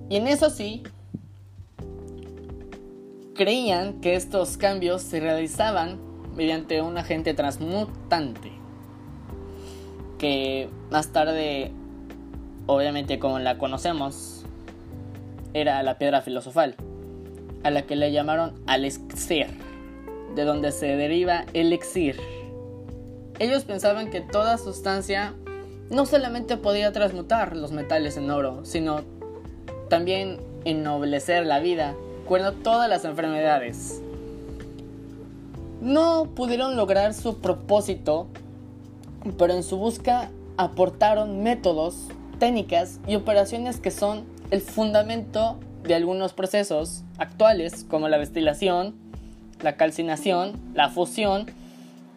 Y 0.10 0.18
en 0.18 0.28
eso 0.28 0.50
sí, 0.50 0.84
creían 3.36 4.02
que 4.02 4.15
estos 4.15 4.58
cambios 4.58 5.02
se 5.02 5.19
realizaban 5.19 6.00
mediante 6.36 6.82
un 6.82 6.98
agente 6.98 7.34
transmutante 7.34 8.52
que 10.17 10.69
más 10.91 11.10
tarde, 11.10 11.71
obviamente 12.65 13.19
como 13.19 13.39
la 13.39 13.58
conocemos, 13.58 14.45
era 15.54 15.84
la 15.84 15.98
piedra 15.98 16.21
filosofal, 16.21 16.76
a 17.63 17.69
la 17.69 17.84
que 17.84 17.95
le 17.95 18.12
llamaron 18.12 18.54
elixir, 18.67 19.48
de 20.36 20.43
donde 20.43 20.71
se 20.71 20.95
deriva 20.95 21.45
elixir. 21.54 22.19
Ellos 23.39 23.65
pensaban 23.65 24.10
que 24.10 24.21
toda 24.21 24.58
sustancia 24.58 25.34
no 25.89 26.06
solamente 26.06 26.58
podía 26.58 26.91
transmutar 26.91 27.56
los 27.56 27.71
metales 27.71 28.17
en 28.17 28.30
oro, 28.30 28.63
sino 28.65 29.02
también 29.89 30.39
ennoblecer 30.63 31.45
la 31.45 31.60
vida 31.60 31.95
todas 32.64 32.90
las 32.90 33.06
enfermedades. 33.06 34.02
No 35.82 36.28
pudieron 36.36 36.76
lograr 36.76 37.14
su 37.14 37.38
propósito, 37.38 38.28
pero 39.38 39.54
en 39.54 39.64
su 39.64 39.78
busca 39.78 40.30
aportaron 40.58 41.44
métodos, 41.44 42.08
técnicas 42.40 43.00
y 43.08 43.16
operaciones 43.16 43.80
que 43.80 43.92
son 43.92 44.26
el 44.52 44.62
fundamento 44.62 45.60
de 45.84 45.96
algunos 45.96 46.34
procesos 46.34 47.04
actuales 47.18 47.86
como 47.88 48.10
la 48.10 48.18
destilación, 48.18 48.96
la 49.62 49.78
calcinación, 49.78 50.54
la 50.74 50.90
fusión 50.90 51.46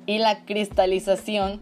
y 0.06 0.18
la 0.18 0.44
cristalización 0.44 1.60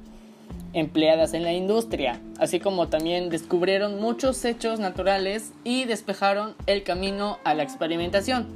empleadas 0.72 1.32
en 1.32 1.42
la 1.42 1.52
industria, 1.52 2.20
así 2.38 2.60
como 2.60 2.88
también 2.88 3.30
descubrieron 3.30 4.00
muchos 4.00 4.44
hechos 4.44 4.78
naturales 4.78 5.52
y 5.64 5.84
despejaron 5.84 6.54
el 6.66 6.82
camino 6.82 7.38
a 7.44 7.54
la 7.54 7.62
experimentación. 7.62 8.46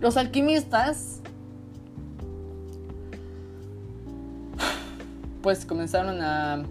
Los 0.00 0.16
alquimistas 0.16 1.20
pues 5.42 5.64
comenzaron 5.66 6.22
a 6.22 6.64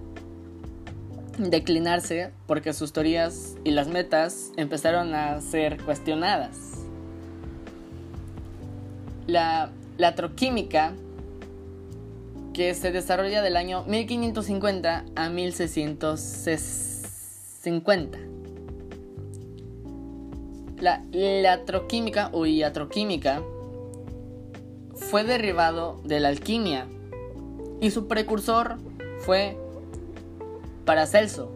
declinarse 1.38 2.32
porque 2.48 2.74
sus 2.74 2.92
teorías 2.92 3.56
y 3.64 3.72
las 3.72 3.88
metas 3.88 4.52
empezaron 4.58 5.14
a 5.16 5.40
ser 5.42 5.82
cuestionadas. 5.84 6.58
La, 9.28 9.70
la 9.98 10.16
troquímica, 10.16 10.94
que 12.60 12.76
se 12.76 12.92
desarrolla 12.92 13.42
del 13.42 13.56
año 13.56 13.86
1550 13.86 15.06
a 15.16 15.30
1650. 15.30 18.20
La 20.82 21.02
latroquímica 21.14 22.30
o 22.34 22.46
iatroquímica 22.46 23.42
fue 24.94 25.24
derivado 25.24 26.02
de 26.04 26.20
la 26.20 26.28
alquimia 26.28 26.86
y 27.80 27.92
su 27.92 28.10
precursor 28.10 28.76
fue 29.20 29.58
Paracelso, 30.84 31.56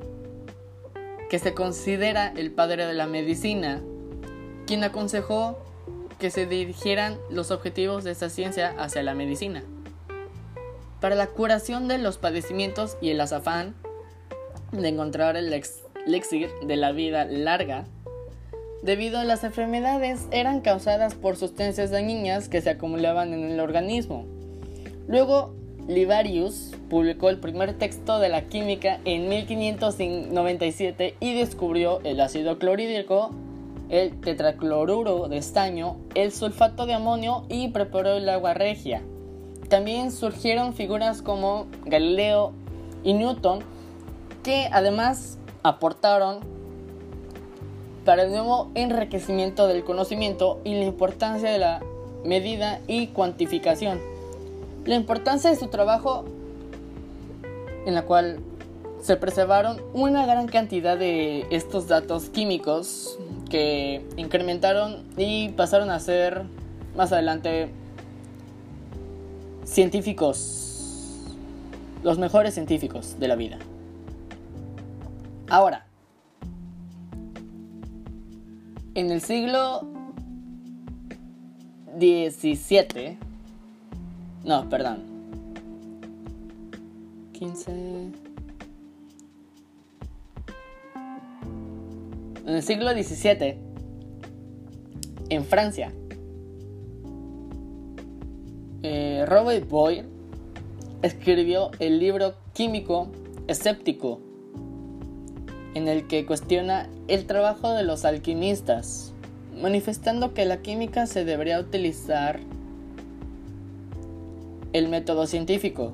que 1.29 1.37
se 1.37 1.53
considera 1.53 2.31
el 2.33 2.51
padre 2.51 2.85
de 2.85 2.93
la 2.93 3.07
medicina, 3.07 3.81
quien 4.65 4.85
aconsejó 4.85 5.57
que 6.17 6.31
se 6.31 6.45
dirigieran 6.45 7.17
los 7.29 7.51
objetivos 7.51 8.05
de 8.05 8.11
esta 8.11 8.29
ciencia 8.29 8.73
hacia 8.77 9.03
la 9.03 9.13
medicina. 9.13 9.65
Para 11.03 11.15
la 11.15 11.27
curación 11.27 11.89
de 11.89 11.97
los 11.97 12.17
padecimientos 12.17 12.95
y 13.01 13.09
el 13.09 13.19
azafán 13.19 13.75
de 14.71 14.87
encontrar 14.87 15.35
el 15.35 15.51
elixir 16.07 16.49
de 16.65 16.77
la 16.77 16.93
vida 16.93 17.25
larga, 17.25 17.83
debido 18.83 19.19
a 19.19 19.25
las 19.25 19.43
enfermedades 19.43 20.27
eran 20.31 20.61
causadas 20.61 21.13
por 21.13 21.35
sustancias 21.35 21.91
dañinas 21.91 22.47
que 22.47 22.61
se 22.61 22.69
acumulaban 22.69 23.33
en 23.33 23.51
el 23.51 23.59
organismo. 23.59 24.23
Luego 25.05 25.53
Livarius 25.89 26.71
publicó 26.89 27.29
el 27.29 27.41
primer 27.41 27.77
texto 27.77 28.19
de 28.19 28.29
la 28.29 28.47
química 28.47 29.01
en 29.03 29.27
1597 29.27 31.17
y 31.19 31.33
descubrió 31.33 31.99
el 32.05 32.21
ácido 32.21 32.57
clorhídrico, 32.59 33.31
el 33.89 34.21
tetracloruro 34.21 35.27
de 35.27 35.35
estaño, 35.35 35.97
el 36.15 36.31
sulfato 36.31 36.85
de 36.85 36.93
amonio 36.93 37.45
y 37.49 37.67
preparó 37.71 38.13
el 38.13 38.29
agua 38.29 38.53
regia. 38.53 39.01
También 39.69 40.11
surgieron 40.11 40.73
figuras 40.73 41.21
como 41.21 41.67
Galileo 41.85 42.53
y 43.03 43.13
Newton 43.13 43.59
que 44.43 44.69
además 44.71 45.37
aportaron 45.63 46.39
para 48.05 48.23
el 48.23 48.31
nuevo 48.31 48.69
enriquecimiento 48.75 49.67
del 49.67 49.83
conocimiento 49.83 50.59
y 50.63 50.75
la 50.75 50.83
importancia 50.83 51.49
de 51.49 51.57
la 51.57 51.81
medida 52.25 52.81
y 52.87 53.07
cuantificación. 53.07 54.01
La 54.85 54.95
importancia 54.95 55.49
de 55.49 55.55
su 55.55 55.67
trabajo 55.67 56.25
en 57.85 57.95
la 57.95 58.03
cual 58.03 58.39
se 59.01 59.17
preservaron 59.17 59.81
una 59.93 60.25
gran 60.25 60.47
cantidad 60.47 60.97
de 60.97 61.45
estos 61.49 61.87
datos 61.87 62.29
químicos 62.29 63.17
que 63.49 64.05
incrementaron 64.17 65.03
y 65.17 65.49
pasaron 65.49 65.91
a 65.91 65.99
ser 65.99 66.43
más 66.95 67.11
adelante 67.11 67.69
científicos, 69.65 71.35
los 72.03 72.17
mejores 72.19 72.53
científicos 72.53 73.19
de 73.19 73.27
la 73.27 73.35
vida. 73.35 73.59
Ahora, 75.49 75.85
en 78.95 79.11
el 79.11 79.21
siglo 79.21 79.87
XVII, 81.99 83.17
no, 84.43 84.69
perdón. 84.69 85.03
15. 87.33 87.71
En 92.45 92.55
el 92.55 92.61
siglo 92.61 92.91
XVII, 92.91 93.57
en 95.29 95.45
Francia, 95.45 95.93
eh, 98.83 99.25
Robert 99.25 99.67
Boyle 99.69 100.05
escribió 101.01 101.71
el 101.79 101.99
libro 101.99 102.35
químico 102.53 103.07
escéptico, 103.47 104.19
en 105.73 105.87
el 105.87 106.07
que 106.07 106.25
cuestiona 106.25 106.89
el 107.07 107.25
trabajo 107.25 107.71
de 107.71 107.83
los 107.83 108.05
alquimistas, 108.05 109.13
manifestando 109.59 110.33
que 110.33 110.45
la 110.45 110.61
química 110.61 111.07
se 111.07 111.25
debería 111.25 111.59
utilizar 111.59 112.39
el 114.73 114.89
método 114.89 115.27
científico, 115.27 115.93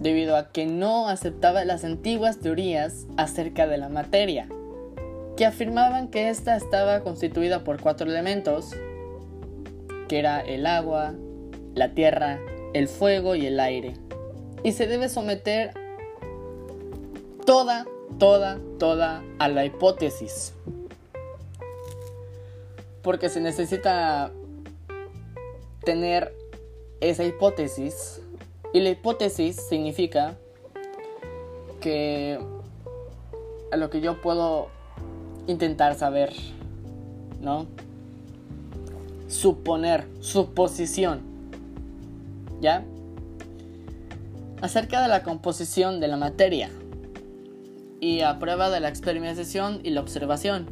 debido 0.00 0.36
a 0.36 0.50
que 0.50 0.66
no 0.66 1.08
aceptaba 1.08 1.64
las 1.64 1.84
antiguas 1.84 2.38
teorías 2.38 3.06
acerca 3.16 3.66
de 3.66 3.78
la 3.78 3.88
materia, 3.88 4.48
que 5.36 5.44
afirmaban 5.44 6.08
que 6.08 6.28
ésta 6.28 6.56
estaba 6.56 7.00
constituida 7.00 7.64
por 7.64 7.80
cuatro 7.80 8.08
elementos, 8.08 8.74
que 10.08 10.18
era 10.18 10.40
el 10.40 10.66
agua, 10.66 11.14
la 11.78 11.94
tierra, 11.94 12.40
el 12.74 12.88
fuego 12.88 13.34
y 13.34 13.46
el 13.46 13.60
aire, 13.60 13.94
y 14.62 14.72
se 14.72 14.86
debe 14.86 15.08
someter 15.08 15.72
toda, 17.46 17.86
toda, 18.18 18.58
toda 18.78 19.22
a 19.38 19.48
la 19.48 19.64
hipótesis, 19.64 20.54
porque 23.02 23.28
se 23.28 23.40
necesita 23.40 24.32
tener 25.84 26.34
esa 27.00 27.24
hipótesis. 27.24 28.20
Y 28.74 28.80
la 28.80 28.90
hipótesis 28.90 29.56
significa 29.56 30.36
que 31.80 32.38
a 33.72 33.76
lo 33.76 33.88
que 33.88 34.00
yo 34.00 34.20
puedo 34.20 34.68
intentar 35.46 35.94
saber, 35.94 36.34
¿no? 37.40 37.66
Suponer, 39.28 40.06
suposición, 40.20 41.22
¿ya? 42.60 42.84
Acerca 44.60 45.02
de 45.02 45.08
la 45.08 45.22
composición 45.22 46.00
de 46.00 46.08
la 46.08 46.16
materia 46.16 46.70
y 48.00 48.20
a 48.20 48.38
prueba 48.38 48.70
de 48.70 48.80
la 48.80 48.88
experimentación 48.88 49.80
y 49.82 49.90
la 49.90 50.00
observación. 50.00 50.66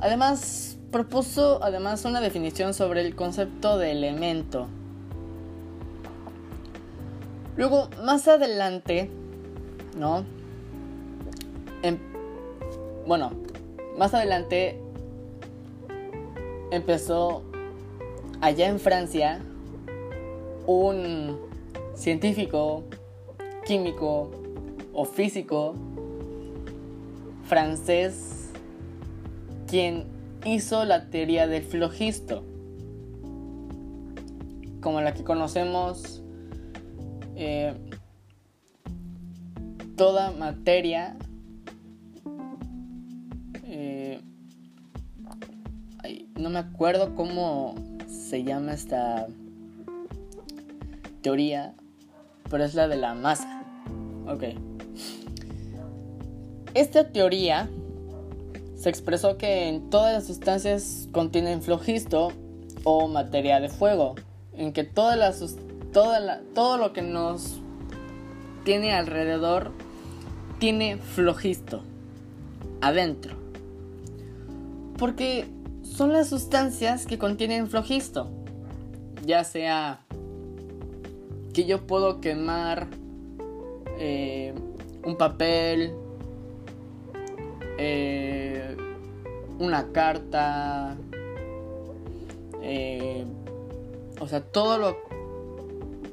Además, 0.00 0.78
propuso 0.90 1.62
además 1.62 2.04
una 2.04 2.20
definición 2.20 2.74
sobre 2.74 3.00
el 3.00 3.14
concepto 3.14 3.78
de 3.78 3.92
elemento. 3.92 4.68
Luego, 7.56 7.88
más 8.02 8.28
adelante, 8.28 9.10
¿no? 9.96 10.24
Em, 11.82 11.98
bueno, 13.06 13.32
más 13.98 14.14
adelante 14.14 14.80
empezó 16.70 17.42
allá 18.40 18.68
en 18.68 18.80
Francia 18.80 19.40
un 20.66 21.38
científico, 21.94 22.84
químico 23.66 24.30
o 24.92 25.04
físico 25.04 25.74
francés 27.44 28.50
quien 29.66 30.04
hizo 30.44 30.84
la 30.84 31.08
teoría 31.08 31.46
del 31.46 31.62
flojisto, 31.62 32.44
como 34.80 35.00
la 35.00 35.14
que 35.14 35.24
conocemos 35.24 36.22
eh, 37.36 37.74
toda 39.96 40.32
materia 40.32 41.16
eh, 43.64 44.20
no 46.36 46.50
me 46.50 46.58
acuerdo 46.58 47.14
cómo 47.14 47.74
se 48.08 48.44
llama 48.44 48.72
esta 48.72 49.28
teoría, 51.22 51.74
pero 52.50 52.64
es 52.64 52.74
la 52.74 52.88
de 52.88 52.96
la 52.96 53.14
masa. 53.14 53.64
Ok. 54.26 54.44
Esta 56.74 57.08
teoría 57.08 57.68
se 58.76 58.88
expresó 58.88 59.38
que 59.38 59.68
en 59.68 59.90
todas 59.90 60.12
las 60.12 60.26
sustancias 60.26 61.08
contienen 61.12 61.62
flogisto 61.62 62.32
o 62.84 63.08
materia 63.08 63.60
de 63.60 63.68
fuego, 63.68 64.16
en 64.54 64.72
que 64.72 64.84
toda 64.84 65.16
la, 65.16 65.32
toda 65.92 66.40
todo 66.54 66.78
lo 66.78 66.92
que 66.92 67.02
nos 67.02 67.60
tiene 68.64 68.94
alrededor 68.94 69.70
tiene 70.58 70.96
flogisto 70.96 71.82
adentro. 72.80 73.36
Porque 74.98 75.46
son 75.82 76.12
las 76.12 76.28
sustancias 76.28 77.06
que 77.06 77.18
contienen 77.18 77.68
flogisto. 77.68 78.30
Ya 79.24 79.44
sea 79.44 80.00
que 81.52 81.64
yo 81.64 81.86
puedo 81.86 82.20
quemar 82.20 82.88
eh, 83.98 84.54
un 85.04 85.16
papel, 85.16 85.94
eh, 87.78 88.76
una 89.58 89.92
carta, 89.92 90.96
eh, 92.62 93.24
o 94.20 94.26
sea, 94.28 94.40
todo 94.40 94.78
lo 94.78 94.96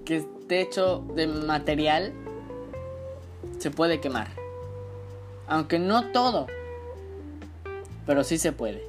que 0.06 0.18
esté 0.18 0.62
hecho 0.62 1.04
de 1.16 1.28
material 1.28 2.14
se 3.60 3.72
puede 3.72 4.00
quemar. 4.00 4.28
aunque 5.48 5.80
no 5.80 6.12
todo, 6.12 6.46
pero 8.06 8.24
sí 8.24 8.38
se 8.38 8.52
puede. 8.52 8.84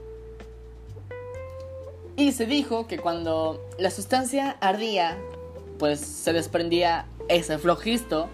Y 2.17 2.33
se 2.33 2.45
dijo 2.45 2.87
que 2.87 2.99
cuando 2.99 3.67
la 3.79 3.91
sustancia 3.91 4.59
ardía, 4.61 5.17
pues 5.81 5.99
se 5.99 6.35
desprendía 6.35 7.07
ese 7.29 7.57
flojisto 7.59 8.29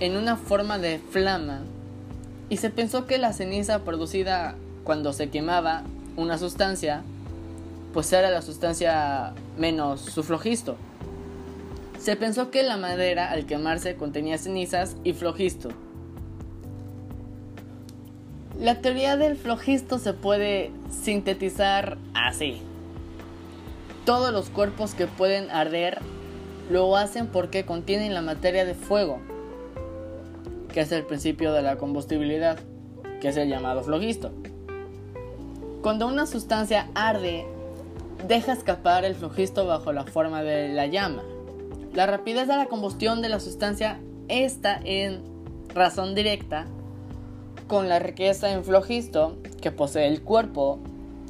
en 0.00 0.16
una 0.16 0.38
forma 0.38 0.78
de 0.78 0.98
flama 0.98 1.60
y 2.48 2.56
se 2.56 2.70
pensó 2.70 3.06
que 3.06 3.18
la 3.18 3.34
ceniza 3.34 3.84
producida 3.84 4.56
cuando 4.82 5.12
se 5.12 5.28
quemaba 5.28 5.82
una 6.16 6.38
sustancia 6.38 7.02
pues 7.92 8.10
era 8.14 8.30
la 8.30 8.40
sustancia 8.40 9.34
menos 9.58 10.00
su 10.00 10.22
flojisto. 10.22 10.76
Se 12.00 12.16
pensó 12.16 12.50
que 12.50 12.62
la 12.62 12.78
madera 12.78 13.30
al 13.30 13.44
quemarse 13.44 13.96
contenía 13.96 14.38
cenizas 14.38 14.96
y 15.04 15.12
flojisto. 15.12 15.68
La 18.58 18.80
teoría 18.80 19.18
del 19.18 19.36
flojisto 19.36 19.98
se 19.98 20.14
puede 20.14 20.70
sintetizar 20.90 21.98
así. 22.14 22.62
Todos 24.06 24.32
los 24.32 24.48
cuerpos 24.48 24.94
que 24.94 25.06
pueden 25.06 25.50
arder 25.50 26.00
lo 26.72 26.96
hacen 26.96 27.26
porque 27.26 27.64
contienen 27.64 28.14
la 28.14 28.22
materia 28.22 28.64
de 28.64 28.74
fuego, 28.74 29.18
que 30.72 30.80
es 30.80 30.90
el 30.90 31.04
principio 31.04 31.52
de 31.52 31.62
la 31.62 31.76
combustibilidad, 31.76 32.58
que 33.20 33.28
es 33.28 33.36
el 33.36 33.48
llamado 33.48 33.82
flojisto. 33.82 34.32
Cuando 35.82 36.06
una 36.06 36.26
sustancia 36.26 36.88
arde, 36.94 37.46
deja 38.26 38.52
escapar 38.52 39.04
el 39.04 39.14
flojisto 39.14 39.66
bajo 39.66 39.92
la 39.92 40.04
forma 40.04 40.42
de 40.42 40.70
la 40.70 40.86
llama. 40.86 41.22
La 41.92 42.06
rapidez 42.06 42.48
de 42.48 42.56
la 42.56 42.66
combustión 42.66 43.20
de 43.20 43.28
la 43.28 43.38
sustancia 43.38 44.00
está 44.28 44.80
en 44.82 45.22
razón 45.74 46.14
directa 46.14 46.66
con 47.68 47.88
la 47.88 47.98
riqueza 47.98 48.50
en 48.52 48.64
flojisto 48.64 49.36
que 49.60 49.70
posee 49.70 50.06
el 50.06 50.22
cuerpo 50.22 50.78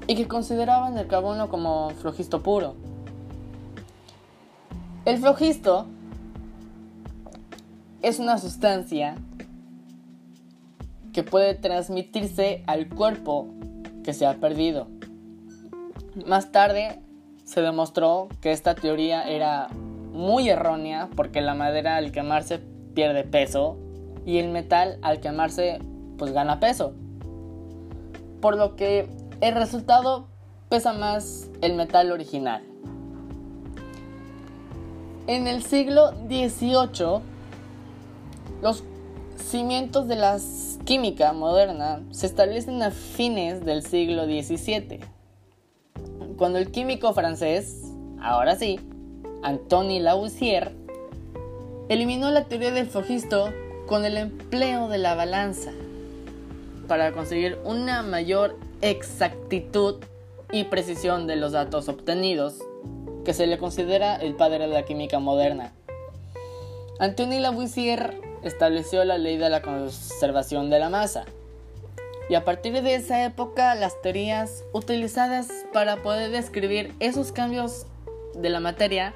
y 0.06 0.14
que 0.14 0.28
consideraban 0.28 0.98
el 0.98 1.06
carbono 1.06 1.48
como 1.48 1.90
flojisto 1.90 2.42
puro. 2.42 2.76
El 5.04 5.18
flojisto 5.18 5.86
es 8.02 8.20
una 8.20 8.38
sustancia 8.38 9.16
que 11.12 11.24
puede 11.24 11.54
transmitirse 11.56 12.62
al 12.68 12.88
cuerpo 12.88 13.48
que 14.04 14.12
se 14.12 14.26
ha 14.26 14.34
perdido. 14.34 14.86
Más 16.24 16.52
tarde 16.52 17.00
se 17.42 17.62
demostró 17.62 18.28
que 18.40 18.52
esta 18.52 18.76
teoría 18.76 19.28
era 19.28 19.70
muy 20.12 20.48
errónea 20.48 21.08
porque 21.16 21.40
la 21.40 21.54
madera 21.54 21.96
al 21.96 22.12
quemarse 22.12 22.60
pierde 22.94 23.24
peso 23.24 23.78
y 24.24 24.38
el 24.38 24.50
metal 24.50 24.98
al 25.02 25.18
quemarse 25.18 25.80
pues 26.16 26.32
gana 26.32 26.60
peso. 26.60 26.94
Por 28.40 28.56
lo 28.56 28.76
que 28.76 29.08
el 29.40 29.54
resultado 29.56 30.28
pesa 30.68 30.92
más 30.92 31.50
el 31.60 31.74
metal 31.74 32.12
original. 32.12 32.71
En 35.26 35.46
el 35.46 35.62
siglo 35.62 36.12
XVIII, 36.28 37.20
los 38.60 38.82
cimientos 39.36 40.08
de 40.08 40.16
la 40.16 40.38
química 40.84 41.32
moderna 41.32 42.02
se 42.10 42.26
establecen 42.26 42.82
a 42.82 42.90
fines 42.90 43.64
del 43.64 43.82
siglo 43.82 44.24
XVII 44.24 45.00
cuando 46.42 46.58
el 46.58 46.72
químico 46.72 47.12
francés, 47.12 47.82
ahora 48.20 48.56
sí, 48.56 48.80
Antony 49.44 50.00
Lavoisier, 50.00 50.72
eliminó 51.88 52.32
la 52.32 52.46
teoría 52.46 52.72
del 52.72 52.88
flojisto 52.88 53.50
con 53.86 54.04
el 54.04 54.16
empleo 54.16 54.88
de 54.88 54.98
la 54.98 55.14
balanza 55.14 55.70
para 56.88 57.12
conseguir 57.12 57.58
una 57.64 58.02
mayor 58.02 58.56
exactitud 58.80 59.96
y 60.50 60.64
precisión 60.64 61.28
de 61.28 61.36
los 61.36 61.52
datos 61.52 61.88
obtenidos, 61.88 62.58
que 63.24 63.34
se 63.34 63.46
le 63.46 63.58
considera 63.58 64.16
el 64.16 64.34
padre 64.34 64.66
de 64.66 64.74
la 64.74 64.84
química 64.84 65.18
moderna. 65.18 65.72
Antony 66.98 67.40
Lavoisier 67.40 68.20
estableció 68.42 69.04
la 69.04 69.18
ley 69.18 69.36
de 69.36 69.50
la 69.50 69.62
conservación 69.62 70.70
de 70.70 70.78
la 70.78 70.88
masa, 70.88 71.24
y 72.28 72.34
a 72.34 72.44
partir 72.44 72.80
de 72.80 72.94
esa 72.94 73.24
época 73.24 73.74
las 73.74 74.00
teorías 74.00 74.64
utilizadas 74.72 75.48
para 75.72 76.02
poder 76.02 76.30
describir 76.30 76.94
esos 77.00 77.32
cambios 77.32 77.86
de 78.34 78.50
la 78.50 78.60
materia 78.60 79.14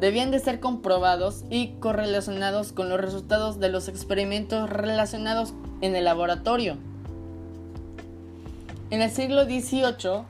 debían 0.00 0.30
de 0.30 0.38
ser 0.38 0.60
comprobados 0.60 1.44
y 1.50 1.72
correlacionados 1.80 2.72
con 2.72 2.88
los 2.88 3.00
resultados 3.00 3.58
de 3.58 3.70
los 3.70 3.88
experimentos 3.88 4.68
relacionados 4.68 5.54
en 5.80 5.96
el 5.96 6.04
laboratorio. 6.04 6.76
En 8.90 9.02
el 9.02 9.10
siglo 9.10 9.44
XVIII, 9.44 10.22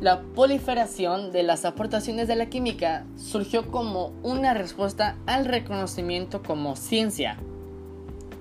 la 0.00 0.22
proliferación 0.34 1.32
de 1.32 1.42
las 1.42 1.64
aportaciones 1.64 2.28
de 2.28 2.36
la 2.36 2.46
química 2.46 3.04
surgió 3.16 3.70
como 3.70 4.12
una 4.22 4.54
respuesta 4.54 5.16
al 5.26 5.44
reconocimiento 5.44 6.42
como 6.42 6.76
ciencia 6.76 7.38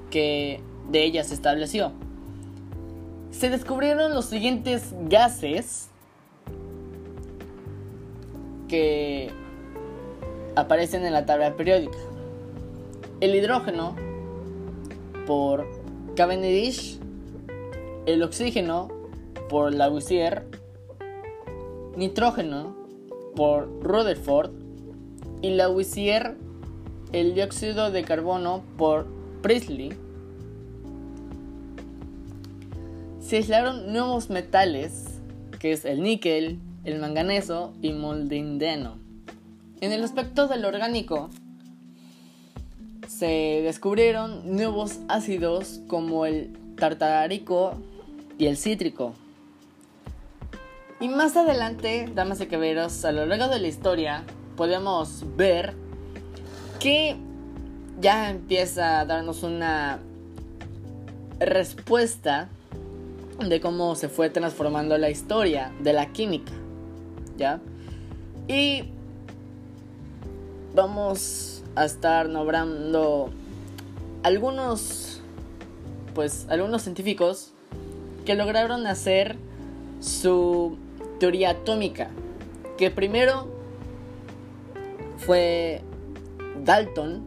que 0.09 0.61
de 0.89 1.03
ella 1.03 1.23
se 1.23 1.33
estableció 1.33 1.93
se 3.33 3.49
descubrieron 3.49 4.13
los 4.13 4.25
siguientes 4.25 4.93
gases 5.09 5.89
que 8.69 9.31
aparecen 10.55 11.03
en 11.03 11.13
la 11.13 11.25
tabla 11.25 11.55
periódica. 11.57 11.97
El 13.21 13.33
hidrógeno 13.33 13.95
por 15.25 15.67
Cavendish, 16.15 16.99
el 18.05 18.21
oxígeno 18.21 18.89
por 19.49 19.73
Lavoisier, 19.73 20.45
nitrógeno 21.95 22.75
por 23.35 23.69
Rutherford 23.81 24.51
y 25.41 25.51
Lavoisier 25.51 26.37
el 27.11 27.35
dióxido 27.35 27.91
de 27.91 28.03
carbono 28.03 28.63
por 28.77 29.07
Priestley 29.41 29.93
se 33.19 33.37
aislaron 33.37 33.93
nuevos 33.93 34.29
metales, 34.29 35.19
que 35.59 35.71
es 35.71 35.85
el 35.85 36.03
níquel, 36.03 36.59
el 36.83 36.99
manganeso 36.99 37.73
y 37.81 37.93
molibdeno. 37.93 38.97
En 39.79 39.91
el 39.91 40.03
aspecto 40.03 40.47
del 40.47 40.65
orgánico, 40.65 41.29
se 43.07 43.61
descubrieron 43.63 44.55
nuevos 44.55 44.99
ácidos 45.07 45.79
como 45.87 46.25
el 46.25 46.53
tartárico 46.75 47.75
y 48.37 48.47
el 48.47 48.57
cítrico. 48.57 49.13
Y 51.03 51.09
más 51.09 51.35
adelante, 51.35 52.09
damas 52.15 52.39
y 52.39 52.45
caballeros, 52.45 53.03
a 53.03 53.11
lo 53.11 53.25
largo 53.25 53.49
de 53.49 53.59
la 53.59 53.67
historia, 53.67 54.23
podemos 54.55 55.25
ver 55.35 55.73
que 56.79 57.17
ya 57.99 58.29
empieza 58.29 59.01
a 59.01 59.05
darnos 59.05 59.43
una 59.43 59.99
respuesta 61.39 62.47
de 63.45 63.59
cómo 63.59 63.95
se 63.95 64.07
fue 64.07 64.29
transformando 64.29 64.97
la 64.97 65.09
historia 65.09 65.73
de 65.81 65.91
la 65.91 66.13
química, 66.13 66.53
¿ya? 67.35 67.59
Y 68.47 68.85
vamos 70.73 71.65
a 71.75 71.83
estar 71.83 72.29
nombrando 72.29 73.29
algunos, 74.23 75.19
pues, 76.15 76.45
algunos 76.47 76.81
científicos 76.83 77.51
que 78.23 78.35
lograron 78.35 78.87
hacer 78.87 79.35
su 79.99 80.77
teoría 81.19 81.51
atómica, 81.51 82.09
que 82.77 82.91
primero 82.91 83.47
fue 85.17 85.81
Dalton, 86.63 87.21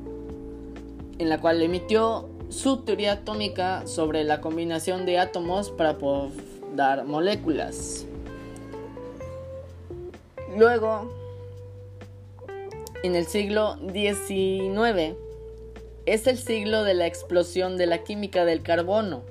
en 1.19 1.29
la 1.29 1.41
cual 1.41 1.63
emitió 1.63 2.29
su 2.49 2.79
teoría 2.79 3.13
atómica 3.13 3.87
sobre 3.87 4.25
la 4.25 4.41
combinación 4.41 5.07
de 5.07 5.19
átomos 5.19 5.71
para 5.71 5.97
dar 6.75 7.05
moléculas. 7.05 8.07
Luego, 10.57 11.11
en 13.03 13.15
el 13.15 13.27
siglo 13.27 13.77
XIX, 13.93 15.17
es 16.07 16.27
el 16.27 16.39
siglo 16.39 16.85
de 16.85 16.95
la 16.95 17.07
explosión 17.07 17.77
de 17.77 17.87
la 17.87 18.05
química 18.05 18.45
del 18.45 18.63
carbono. 18.63 19.23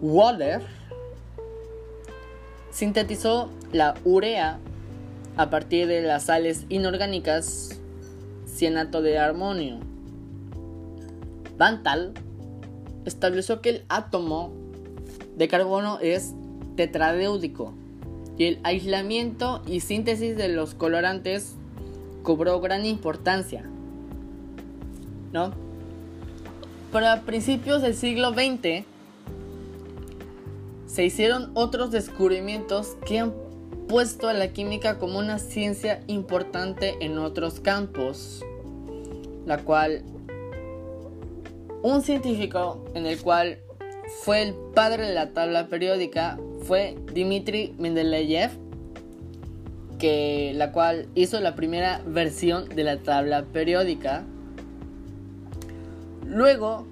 Waller 0.00 0.77
sintetizó 2.78 3.50
la 3.72 3.96
urea 4.04 4.60
a 5.36 5.50
partir 5.50 5.88
de 5.88 6.00
las 6.00 6.26
sales 6.26 6.64
inorgánicas 6.68 7.80
cianato 8.46 9.02
de 9.02 9.18
armonio. 9.18 9.80
Bantal 11.56 12.14
estableció 13.04 13.60
que 13.62 13.70
el 13.70 13.84
átomo 13.88 14.52
de 15.36 15.48
carbono 15.48 15.98
es 15.98 16.34
tetradeúdico 16.76 17.74
y 18.36 18.44
el 18.44 18.60
aislamiento 18.62 19.60
y 19.66 19.80
síntesis 19.80 20.36
de 20.36 20.48
los 20.48 20.76
colorantes 20.76 21.56
cobró 22.22 22.60
gran 22.60 22.86
importancia. 22.86 23.64
¿No? 25.32 25.52
Para 26.92 27.22
principios 27.22 27.82
del 27.82 27.96
siglo 27.96 28.30
XX 28.34 28.84
se 30.88 31.04
hicieron 31.04 31.50
otros 31.54 31.90
descubrimientos 31.90 32.96
que 33.06 33.18
han 33.18 33.34
puesto 33.88 34.26
a 34.28 34.32
la 34.32 34.52
química 34.52 34.98
como 34.98 35.18
una 35.18 35.38
ciencia 35.38 36.02
importante 36.06 36.96
en 37.00 37.18
otros 37.18 37.60
campos, 37.60 38.42
la 39.44 39.58
cual 39.58 40.02
un 41.82 42.02
científico 42.02 42.84
en 42.94 43.06
el 43.06 43.20
cual 43.20 43.58
fue 44.24 44.42
el 44.42 44.54
padre 44.74 45.06
de 45.06 45.14
la 45.14 45.32
tabla 45.32 45.68
periódica 45.68 46.38
fue 46.62 46.96
Dmitri 47.14 47.74
Mendeleev, 47.78 48.50
que 49.98 50.52
la 50.54 50.72
cual 50.72 51.08
hizo 51.14 51.38
la 51.40 51.54
primera 51.54 52.00
versión 52.06 52.68
de 52.68 52.84
la 52.84 52.98
tabla 52.98 53.44
periódica. 53.44 54.24
Luego, 56.24 56.86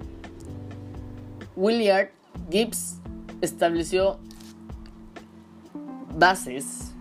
Williard 1.57 2.11
Gibbs 2.51 3.01
estableció 3.41 4.19
bases 6.17 6.93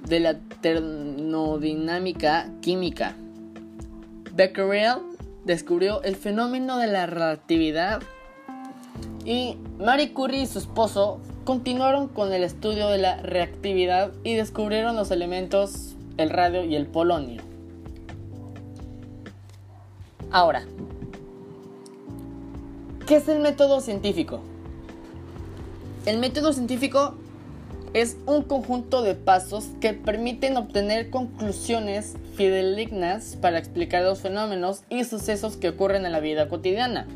de 0.00 0.20
la 0.20 0.38
termodinámica 0.60 2.50
química. 2.60 3.14
Becquerel 4.34 4.98
descubrió 5.44 6.02
el 6.02 6.16
fenómeno 6.16 6.78
de 6.78 6.86
la 6.86 7.06
relatividad 7.06 8.02
y 9.24 9.56
Marie 9.78 10.12
Curie 10.12 10.42
y 10.42 10.46
su 10.46 10.58
esposo 10.58 11.20
continuaron 11.44 12.08
con 12.08 12.32
el 12.32 12.44
estudio 12.44 12.88
de 12.88 12.98
la 12.98 13.16
reactividad 13.22 14.12
y 14.24 14.34
descubrieron 14.34 14.96
los 14.96 15.10
elementos 15.10 15.96
el 16.16 16.30
radio 16.30 16.64
y 16.64 16.76
el 16.76 16.86
polonio. 16.86 17.42
Ahora, 20.30 20.64
¿qué 23.06 23.16
es 23.16 23.28
el 23.28 23.40
método 23.40 23.80
científico? 23.80 24.40
El 26.06 26.18
método 26.18 26.52
científico 26.52 27.16
es 27.92 28.16
un 28.26 28.42
conjunto 28.42 29.02
de 29.02 29.16
pasos 29.16 29.70
que 29.80 29.92
permiten 29.92 30.56
obtener 30.56 31.10
conclusiones 31.10 32.14
fidedignas 32.36 33.34
para 33.34 33.58
explicar 33.58 34.04
los 34.04 34.20
fenómenos 34.20 34.84
y 34.88 35.02
sucesos 35.02 35.56
que 35.56 35.70
ocurren 35.70 36.06
en 36.06 36.12
la 36.12 36.20
vida 36.20 36.48
cotidiana. 36.48 37.08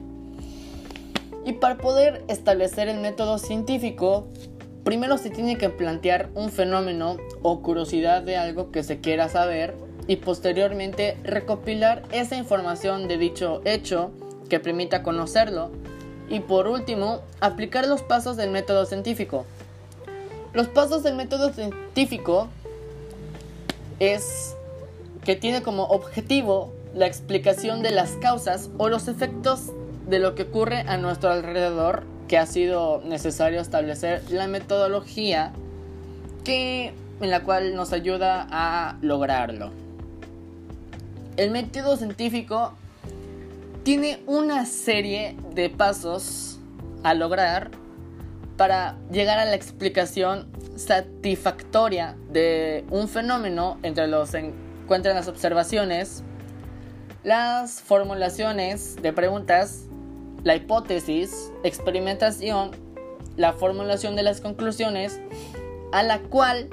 Y 1.46 1.52
para 1.52 1.78
poder 1.78 2.24
establecer 2.26 2.88
el 2.88 2.98
método 2.98 3.38
científico, 3.38 4.26
primero 4.82 5.18
se 5.18 5.30
tiene 5.30 5.56
que 5.56 5.70
plantear 5.70 6.28
un 6.34 6.50
fenómeno 6.50 7.16
o 7.42 7.62
curiosidad 7.62 8.22
de 8.22 8.38
algo 8.38 8.72
que 8.72 8.82
se 8.82 8.98
quiera 8.98 9.28
saber 9.28 9.76
y 10.08 10.16
posteriormente 10.16 11.16
recopilar 11.22 12.02
esa 12.10 12.34
información 12.34 13.06
de 13.06 13.18
dicho 13.18 13.60
hecho 13.64 14.10
que 14.48 14.58
permita 14.58 15.04
conocerlo 15.04 15.70
y 16.30 16.40
por 16.40 16.68
último 16.68 17.20
aplicar 17.40 17.86
los 17.86 18.02
pasos 18.02 18.36
del 18.36 18.50
método 18.50 18.86
científico. 18.86 19.44
Los 20.54 20.68
pasos 20.68 21.02
del 21.02 21.16
método 21.16 21.52
científico 21.52 22.48
es 23.98 24.54
que 25.24 25.36
tiene 25.36 25.62
como 25.62 25.84
objetivo 25.84 26.72
la 26.94 27.06
explicación 27.06 27.82
de 27.82 27.90
las 27.90 28.12
causas 28.12 28.70
o 28.78 28.88
los 28.88 29.08
efectos 29.08 29.72
de 30.08 30.18
lo 30.18 30.34
que 30.34 30.44
ocurre 30.44 30.80
a 30.80 30.96
nuestro 30.96 31.30
alrededor 31.30 32.04
que 32.26 32.38
ha 32.38 32.46
sido 32.46 33.02
necesario 33.04 33.60
establecer 33.60 34.22
la 34.30 34.46
metodología 34.46 35.52
que 36.44 36.94
en 37.20 37.30
la 37.30 37.42
cual 37.42 37.74
nos 37.74 37.92
ayuda 37.92 38.46
a 38.50 38.96
lograrlo. 39.02 39.70
El 41.36 41.50
método 41.50 41.96
científico 41.96 42.74
tiene 43.82 44.22
una 44.26 44.66
serie 44.66 45.36
de 45.54 45.70
pasos 45.70 46.58
a 47.02 47.14
lograr 47.14 47.70
para 48.56 48.98
llegar 49.10 49.38
a 49.38 49.46
la 49.46 49.54
explicación 49.54 50.48
satisfactoria 50.76 52.16
de 52.28 52.84
un 52.90 53.08
fenómeno 53.08 53.78
entre 53.82 54.06
los 54.06 54.30
se 54.30 54.52
encuentran 54.82 55.14
las 55.14 55.28
observaciones, 55.28 56.22
las 57.22 57.80
formulaciones 57.80 58.96
de 59.00 59.12
preguntas, 59.12 59.86
la 60.42 60.56
hipótesis, 60.56 61.50
experimentación, 61.64 62.72
la 63.36 63.54
formulación 63.54 64.14
de 64.14 64.22
las 64.22 64.42
conclusiones, 64.42 65.20
a 65.92 66.02
la 66.02 66.18
cual 66.20 66.68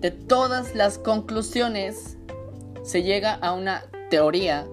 de 0.00 0.10
todas 0.10 0.74
las 0.74 0.98
conclusiones 0.98 2.18
se 2.82 3.02
llega 3.02 3.32
a 3.32 3.54
una 3.54 3.84
teoría 4.10 4.66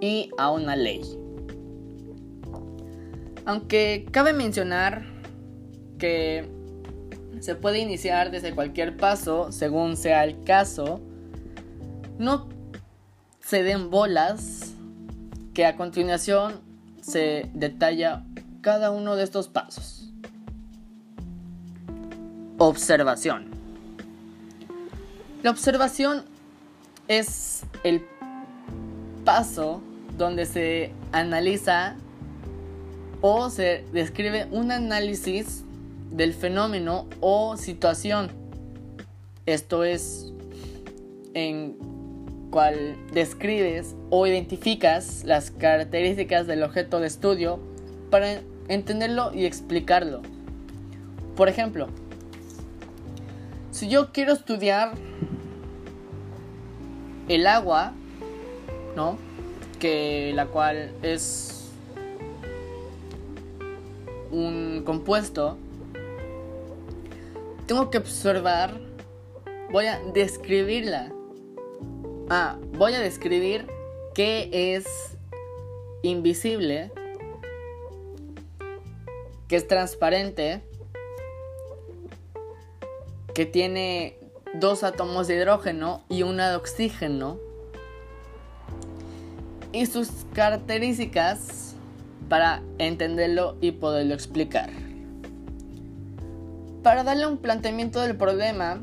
y 0.00 0.30
a 0.38 0.50
una 0.50 0.76
ley. 0.76 1.02
Aunque 3.46 4.06
cabe 4.10 4.32
mencionar 4.32 5.04
que 5.98 6.48
se 7.40 7.54
puede 7.54 7.78
iniciar 7.78 8.30
desde 8.30 8.54
cualquier 8.54 8.96
paso 8.96 9.52
según 9.52 9.96
sea 9.96 10.24
el 10.24 10.42
caso, 10.44 11.00
no 12.18 12.48
se 13.40 13.62
den 13.62 13.90
bolas 13.90 14.74
que 15.52 15.66
a 15.66 15.76
continuación 15.76 16.60
se 17.00 17.50
detalla 17.52 18.24
cada 18.62 18.90
uno 18.90 19.14
de 19.16 19.24
estos 19.24 19.48
pasos. 19.48 20.10
Observación. 22.56 23.46
La 25.42 25.50
observación 25.50 26.24
es 27.08 27.64
el 27.82 28.00
paso 29.24 29.82
donde 30.16 30.46
se 30.46 30.92
analiza 31.12 31.96
o 33.20 33.50
se 33.50 33.84
describe 33.92 34.46
un 34.50 34.70
análisis 34.70 35.64
del 36.10 36.34
fenómeno 36.34 37.06
o 37.20 37.56
situación. 37.56 38.30
Esto 39.46 39.84
es 39.84 40.32
en 41.34 41.76
cual 42.50 42.96
describes 43.12 43.96
o 44.10 44.26
identificas 44.26 45.24
las 45.24 45.50
características 45.50 46.46
del 46.46 46.62
objeto 46.62 47.00
de 47.00 47.08
estudio 47.08 47.58
para 48.10 48.42
entenderlo 48.68 49.32
y 49.34 49.44
explicarlo. 49.44 50.22
Por 51.34 51.48
ejemplo, 51.48 51.88
si 53.72 53.88
yo 53.88 54.12
quiero 54.12 54.32
estudiar 54.32 54.92
el 57.28 57.46
agua, 57.48 57.92
¿no? 58.94 59.18
Que 59.78 60.32
la 60.34 60.46
cual 60.46 60.92
es 61.02 61.70
un 64.30 64.82
compuesto, 64.84 65.56
tengo 67.66 67.90
que 67.90 67.98
observar, 67.98 68.78
voy 69.70 69.86
a 69.86 70.00
describirla. 70.12 71.12
Ah, 72.28 72.58
voy 72.72 72.94
a 72.94 73.00
describir 73.00 73.66
qué 74.14 74.48
es 74.52 75.16
invisible, 76.02 76.90
que 79.48 79.56
es 79.56 79.66
transparente, 79.66 80.62
que 83.34 83.46
tiene 83.46 84.18
dos 84.54 84.84
átomos 84.84 85.26
de 85.26 85.36
hidrógeno 85.36 86.04
y 86.08 86.22
una 86.22 86.50
de 86.50 86.56
oxígeno, 86.56 87.38
y 89.74 89.86
sus 89.86 90.08
características 90.32 91.74
para 92.28 92.62
entenderlo 92.78 93.56
y 93.60 93.72
poderlo 93.72 94.14
explicar. 94.14 94.70
Para 96.82 97.02
darle 97.02 97.26
un 97.26 97.38
planteamiento 97.38 98.00
del 98.00 98.16
problema, 98.16 98.82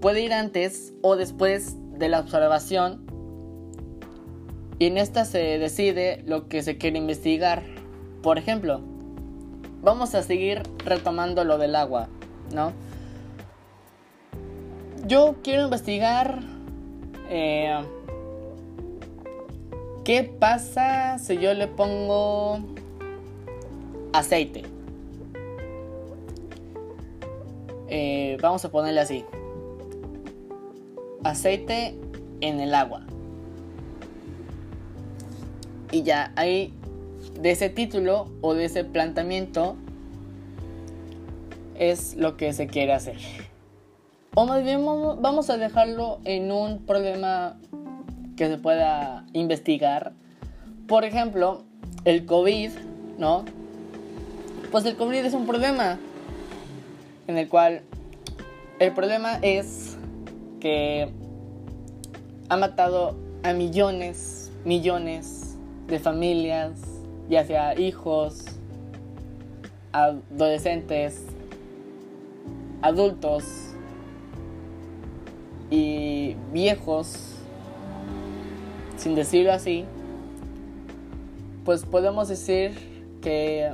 puede 0.00 0.22
ir 0.22 0.32
antes 0.32 0.92
o 1.00 1.16
después 1.16 1.76
de 1.98 2.08
la 2.08 2.20
observación 2.20 3.06
y 4.78 4.86
en 4.86 4.98
esta 4.98 5.24
se 5.24 5.58
decide 5.58 6.22
lo 6.26 6.48
que 6.48 6.62
se 6.62 6.76
quiere 6.76 6.98
investigar. 6.98 7.62
Por 8.22 8.38
ejemplo, 8.38 8.80
vamos 9.80 10.14
a 10.14 10.22
seguir 10.22 10.62
retomando 10.84 11.44
lo 11.44 11.58
del 11.58 11.76
agua, 11.76 12.08
¿no? 12.52 12.72
Yo 15.06 15.36
quiero 15.42 15.64
investigar 15.64 16.40
eh, 17.28 17.78
¿Qué 20.04 20.22
pasa 20.22 21.18
si 21.18 21.38
yo 21.38 21.54
le 21.54 21.66
pongo 21.66 22.58
aceite? 24.12 24.62
Eh, 27.88 28.36
vamos 28.42 28.62
a 28.66 28.70
ponerle 28.70 29.00
así. 29.00 29.24
Aceite 31.22 31.98
en 32.42 32.60
el 32.60 32.74
agua. 32.74 33.06
Y 35.90 36.02
ya 36.02 36.34
ahí 36.36 36.74
de 37.40 37.52
ese 37.52 37.70
título 37.70 38.26
o 38.42 38.52
de 38.52 38.66
ese 38.66 38.84
planteamiento 38.84 39.76
es 41.78 42.14
lo 42.16 42.36
que 42.36 42.52
se 42.52 42.66
quiere 42.66 42.92
hacer. 42.92 43.16
O 44.34 44.44
más 44.44 44.62
bien 44.64 44.84
vamos 44.84 45.48
a 45.48 45.56
dejarlo 45.56 46.18
en 46.24 46.52
un 46.52 46.84
problema 46.84 47.56
que 48.36 48.48
se 48.48 48.58
pueda 48.58 49.24
investigar. 49.32 50.12
Por 50.86 51.04
ejemplo, 51.04 51.62
el 52.04 52.26
COVID, 52.26 52.70
¿no? 53.18 53.44
Pues 54.70 54.84
el 54.84 54.96
COVID 54.96 55.24
es 55.24 55.34
un 55.34 55.46
problema 55.46 55.98
en 57.26 57.38
el 57.38 57.48
cual 57.48 57.82
el 58.80 58.92
problema 58.92 59.38
es 59.40 59.96
que 60.60 61.08
ha 62.48 62.56
matado 62.56 63.16
a 63.42 63.52
millones, 63.52 64.50
millones 64.64 65.56
de 65.86 65.98
familias, 65.98 66.72
ya 67.28 67.44
sea 67.44 67.78
hijos, 67.78 68.44
adolescentes, 69.92 71.22
adultos 72.82 73.44
y 75.70 76.36
viejos, 76.52 77.33
sin 79.04 79.14
decirlo 79.14 79.52
así, 79.52 79.84
pues 81.66 81.84
podemos 81.84 82.26
decir 82.26 82.72
que 83.20 83.70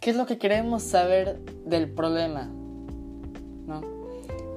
¿qué 0.00 0.08
es 0.08 0.16
lo 0.16 0.24
que 0.24 0.38
queremos 0.38 0.82
saber 0.82 1.38
del 1.66 1.90
problema? 1.90 2.48
¿No? 3.66 3.82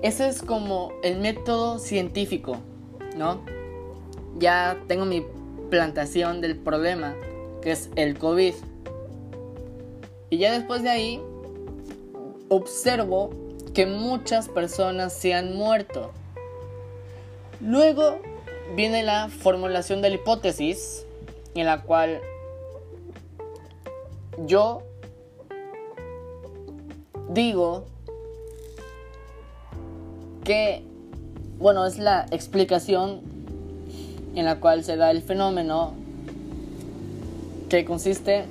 Ese 0.01 0.29
es 0.29 0.41
como 0.41 0.93
el 1.03 1.19
método 1.19 1.77
científico, 1.77 2.55
¿no? 3.17 3.41
Ya 4.39 4.77
tengo 4.87 5.03
mi 5.03 5.25
plantación 5.69 6.39
del 6.39 6.55
problema, 6.57 7.13
que 7.61 7.73
es 7.73 7.89
el 7.97 8.17
COVID. 8.17 8.53
Y 10.29 10.37
ya 10.37 10.53
después 10.53 10.83
de 10.83 10.89
ahí, 10.89 11.21
observo 12.47 13.31
que 13.73 13.87
muchas 13.87 14.47
personas 14.47 15.11
se 15.11 15.33
han 15.33 15.53
muerto. 15.53 16.11
Luego 17.59 18.19
viene 18.75 19.03
la 19.03 19.29
formulación 19.29 20.01
de 20.01 20.09
la 20.09 20.15
hipótesis, 20.15 21.05
en 21.55 21.65
la 21.65 21.81
cual 21.83 22.21
yo 24.45 24.81
digo 27.29 27.85
que, 30.43 30.83
bueno, 31.59 31.85
es 31.85 31.97
la 31.97 32.25
explicación 32.31 33.21
en 34.35 34.45
la 34.45 34.59
cual 34.59 34.83
se 34.83 34.97
da 34.97 35.11
el 35.11 35.21
fenómeno 35.21 35.93
que 37.69 37.85
consiste 37.85 38.45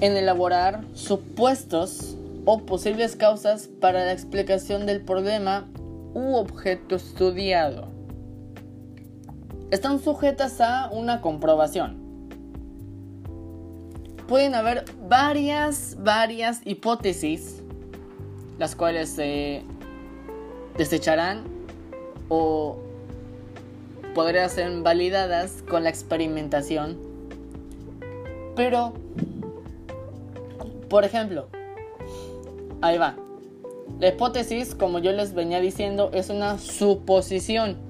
en 0.00 0.16
elaborar 0.16 0.84
supuestos 0.94 2.16
o 2.44 2.60
posibles 2.60 3.16
causas 3.16 3.68
para 3.80 4.04
la 4.04 4.12
explicación 4.12 4.86
del 4.86 5.00
problema 5.00 5.66
u 6.14 6.36
objeto 6.36 6.96
estudiado. 6.96 7.95
Están 9.70 9.98
sujetas 9.98 10.60
a 10.60 10.88
una 10.92 11.20
comprobación. 11.20 11.96
Pueden 14.28 14.54
haber 14.54 14.84
varias, 15.08 15.96
varias 15.98 16.60
hipótesis, 16.64 17.62
las 18.58 18.76
cuales 18.76 19.10
se 19.10 19.62
desecharán 20.76 21.44
o 22.28 22.76
podrían 24.14 24.50
ser 24.50 24.82
validadas 24.82 25.62
con 25.68 25.82
la 25.82 25.90
experimentación. 25.90 26.96
Pero, 28.54 28.94
por 30.88 31.04
ejemplo, 31.04 31.48
ahí 32.82 32.98
va. 32.98 33.16
La 33.98 34.08
hipótesis, 34.08 34.74
como 34.74 35.00
yo 35.00 35.12
les 35.12 35.34
venía 35.34 35.60
diciendo, 35.60 36.10
es 36.12 36.30
una 36.30 36.58
suposición. 36.58 37.85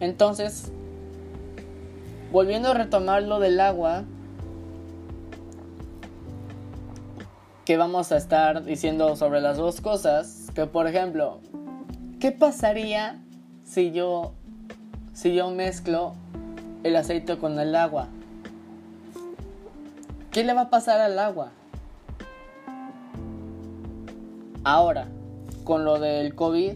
Entonces, 0.00 0.72
volviendo 2.32 2.70
a 2.70 2.74
retomar 2.74 3.22
lo 3.22 3.38
del 3.38 3.60
agua, 3.60 4.04
que 7.64 7.76
vamos 7.76 8.10
a 8.10 8.16
estar 8.16 8.64
diciendo 8.64 9.14
sobre 9.14 9.40
las 9.40 9.56
dos 9.58 9.80
cosas, 9.80 10.48
que 10.54 10.66
por 10.66 10.88
ejemplo, 10.88 11.40
¿qué 12.18 12.32
pasaría 12.32 13.22
si 13.62 13.92
yo 13.92 14.32
si 15.12 15.34
yo 15.34 15.50
mezclo 15.50 16.14
el 16.82 16.96
aceite 16.96 17.36
con 17.36 17.58
el 17.58 17.74
agua? 17.76 18.08
¿Qué 20.32 20.44
le 20.44 20.54
va 20.54 20.62
a 20.62 20.70
pasar 20.70 21.00
al 21.00 21.18
agua? 21.18 21.52
Ahora, 24.64 25.08
con 25.64 25.84
lo 25.84 25.98
del 25.98 26.34
COVID, 26.34 26.74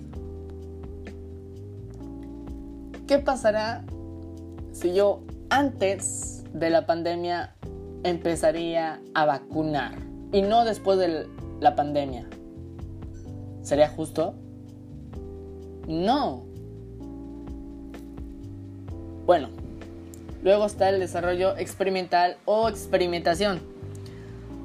¿qué 3.07 3.19
pasará 3.19 3.85
si 4.73 4.95
yo 4.95 5.21
antes 5.51 6.45
de 6.53 6.71
la 6.71 6.87
pandemia 6.87 7.55
empezaría 8.03 9.01
a 9.15 9.27
vacunar 9.27 9.95
y 10.33 10.43
no 10.43 10.65
después 10.65 10.99
de 10.99 11.27
la 11.61 11.75
pandemia? 11.75 12.29
¿Sería 13.63 13.89
justo? 13.89 14.35
No. 15.87 16.45
Bueno, 19.27 19.49
luego 20.43 20.67
está 20.67 20.89
el 20.89 21.01
desarrollo 21.01 21.57
experimental 21.57 22.37
o 22.45 22.69
experimentación, 22.69 23.61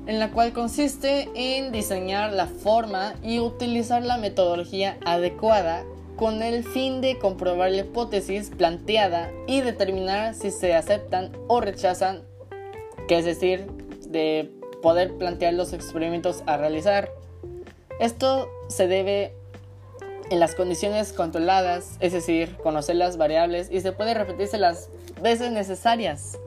en 0.05 0.19
la 0.19 0.31
cual 0.31 0.53
consiste 0.53 1.29
en 1.33 1.71
diseñar 1.71 2.33
la 2.33 2.47
forma 2.47 3.13
y 3.23 3.39
utilizar 3.39 4.03
la 4.03 4.17
metodología 4.17 4.97
adecuada 5.05 5.83
con 6.19 6.43
el 6.43 6.65
fin 6.65 6.99
de 6.99 7.17
comprobar 7.17 7.71
la 7.71 7.77
hipótesis 7.77 8.49
planteada 8.49 9.31
y 9.47 9.61
determinar 9.61 10.35
si 10.35 10.51
se 10.51 10.75
aceptan 10.75 11.31
o 11.47 11.61
rechazan, 11.61 12.23
que 13.07 13.19
es 13.19 13.23
decir, 13.23 13.67
de 14.05 14.51
poder 14.81 15.15
plantear 15.15 15.53
los 15.53 15.71
experimentos 15.71 16.43
a 16.45 16.57
realizar. 16.57 17.09
Esto 18.01 18.49
se 18.67 18.87
debe 18.87 19.33
en 20.29 20.41
las 20.41 20.55
condiciones 20.55 21.13
controladas, 21.13 21.95
es 22.01 22.11
decir, 22.11 22.57
conocer 22.57 22.97
las 22.97 23.15
variables 23.15 23.69
y 23.71 23.79
se 23.79 23.93
puede 23.93 24.13
repetirse 24.13 24.57
las 24.57 24.89
veces 25.21 25.53
necesarias. 25.53 26.37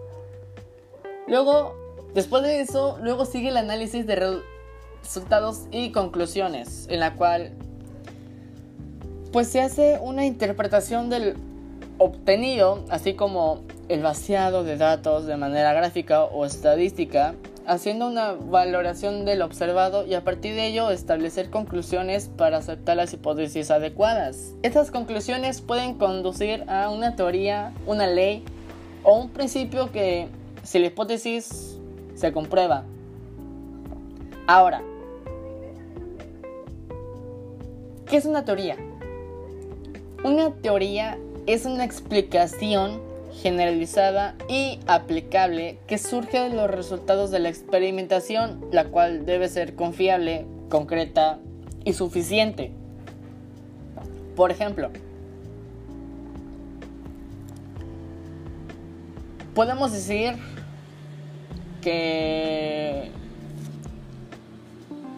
Luego, 1.26 1.74
después 2.12 2.42
de 2.42 2.60
eso, 2.60 2.98
luego 3.00 3.24
sigue 3.24 3.48
el 3.48 3.56
análisis 3.56 4.06
de 4.06 4.42
resultados 5.02 5.62
y 5.70 5.92
conclusiones, 5.92 6.86
en 6.90 7.00
la 7.00 7.14
cual 7.14 7.54
pues 9.32 9.48
se 9.48 9.60
hace 9.60 9.98
una 10.02 10.26
interpretación 10.26 11.08
del 11.08 11.34
obtenido, 11.98 12.84
así 12.90 13.14
como 13.14 13.60
el 13.88 14.02
vaciado 14.02 14.62
de 14.62 14.76
datos 14.76 15.26
de 15.26 15.36
manera 15.36 15.72
gráfica 15.72 16.24
o 16.24 16.44
estadística 16.44 17.34
haciendo 17.66 18.08
una 18.08 18.32
valoración 18.32 19.24
del 19.24 19.42
observado 19.42 20.06
y 20.06 20.14
a 20.14 20.24
partir 20.24 20.54
de 20.54 20.66
ello 20.66 20.90
establecer 20.90 21.50
conclusiones 21.50 22.28
para 22.36 22.58
aceptar 22.58 22.96
las 22.96 23.12
hipótesis 23.12 23.70
adecuadas. 23.70 24.52
Estas 24.62 24.90
conclusiones 24.90 25.60
pueden 25.60 25.94
conducir 25.94 26.64
a 26.68 26.90
una 26.90 27.16
teoría, 27.16 27.72
una 27.86 28.06
ley 28.06 28.44
o 29.04 29.16
un 29.16 29.30
principio 29.30 29.92
que 29.92 30.28
si 30.62 30.78
la 30.78 30.86
hipótesis 30.86 31.78
se 32.14 32.32
comprueba. 32.32 32.84
Ahora, 34.46 34.82
¿qué 38.06 38.16
es 38.16 38.24
una 38.24 38.44
teoría? 38.44 38.76
Una 40.24 40.50
teoría 40.50 41.18
es 41.46 41.64
una 41.64 41.84
explicación 41.84 43.00
generalizada 43.32 44.36
y 44.48 44.78
aplicable 44.86 45.78
que 45.88 45.98
surge 45.98 46.38
de 46.38 46.50
los 46.50 46.70
resultados 46.70 47.32
de 47.32 47.40
la 47.40 47.48
experimentación, 47.48 48.64
la 48.70 48.84
cual 48.84 49.26
debe 49.26 49.48
ser 49.48 49.74
confiable, 49.74 50.46
concreta 50.68 51.40
y 51.84 51.94
suficiente. 51.94 52.70
Por 54.36 54.52
ejemplo, 54.52 54.90
podemos 59.56 59.90
decir 59.90 60.34
que 61.80 63.10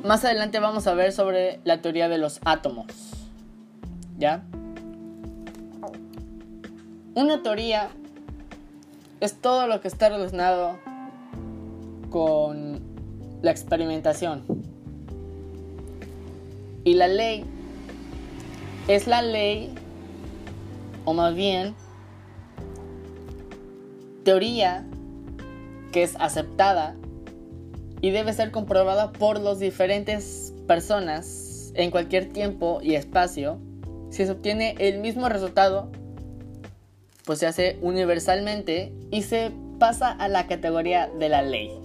más 0.02 0.24
adelante 0.24 0.60
vamos 0.60 0.86
a 0.86 0.94
ver 0.94 1.12
sobre 1.12 1.60
la 1.64 1.82
teoría 1.82 2.08
de 2.08 2.16
los 2.16 2.40
átomos. 2.44 2.86
¿Ya? 4.16 4.44
Una 7.16 7.44
teoría 7.44 7.90
es 9.20 9.34
todo 9.40 9.68
lo 9.68 9.80
que 9.80 9.86
está 9.86 10.08
relacionado 10.08 10.78
con 12.10 12.80
la 13.40 13.52
experimentación. 13.52 14.42
Y 16.82 16.94
la 16.94 17.06
ley 17.06 17.44
es 18.88 19.06
la 19.06 19.22
ley, 19.22 19.72
o 21.04 21.14
más 21.14 21.36
bien, 21.36 21.76
teoría 24.24 24.84
que 25.92 26.02
es 26.02 26.16
aceptada 26.18 26.96
y 28.00 28.10
debe 28.10 28.32
ser 28.32 28.50
comprobada 28.50 29.12
por 29.12 29.38
las 29.38 29.60
diferentes 29.60 30.52
personas 30.66 31.70
en 31.74 31.92
cualquier 31.92 32.32
tiempo 32.32 32.80
y 32.82 32.96
espacio 32.96 33.60
si 34.10 34.26
se 34.26 34.32
obtiene 34.32 34.74
el 34.78 34.98
mismo 34.98 35.28
resultado 35.28 35.90
pues 37.24 37.38
se 37.38 37.46
hace 37.46 37.78
universalmente 37.80 38.92
y 39.10 39.22
se 39.22 39.50
pasa 39.78 40.10
a 40.12 40.28
la 40.28 40.46
categoría 40.46 41.08
de 41.08 41.28
la 41.28 41.42
ley. 41.42 41.78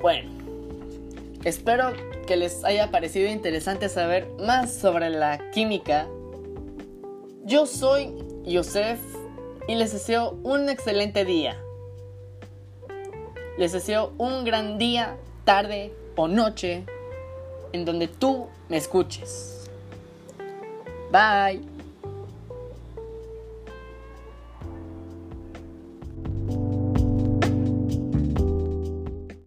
Bueno, 0.00 0.30
espero 1.44 1.92
que 2.26 2.36
les 2.36 2.64
haya 2.64 2.90
parecido 2.90 3.30
interesante 3.30 3.88
saber 3.88 4.28
más 4.38 4.74
sobre 4.74 5.10
la 5.10 5.50
química. 5.52 6.08
Yo 7.44 7.66
soy 7.66 8.12
Yosef 8.44 9.00
y 9.68 9.76
les 9.76 9.92
deseo 9.92 10.38
un 10.42 10.68
excelente 10.68 11.24
día. 11.24 11.56
Les 13.58 13.72
deseo 13.72 14.12
un 14.18 14.44
gran 14.44 14.78
día, 14.78 15.16
tarde 15.44 15.94
o 16.16 16.26
noche 16.26 16.84
en 17.72 17.84
donde 17.84 18.08
tú 18.08 18.48
me 18.68 18.76
escuches. 18.76 19.61
Bye. 21.12 21.60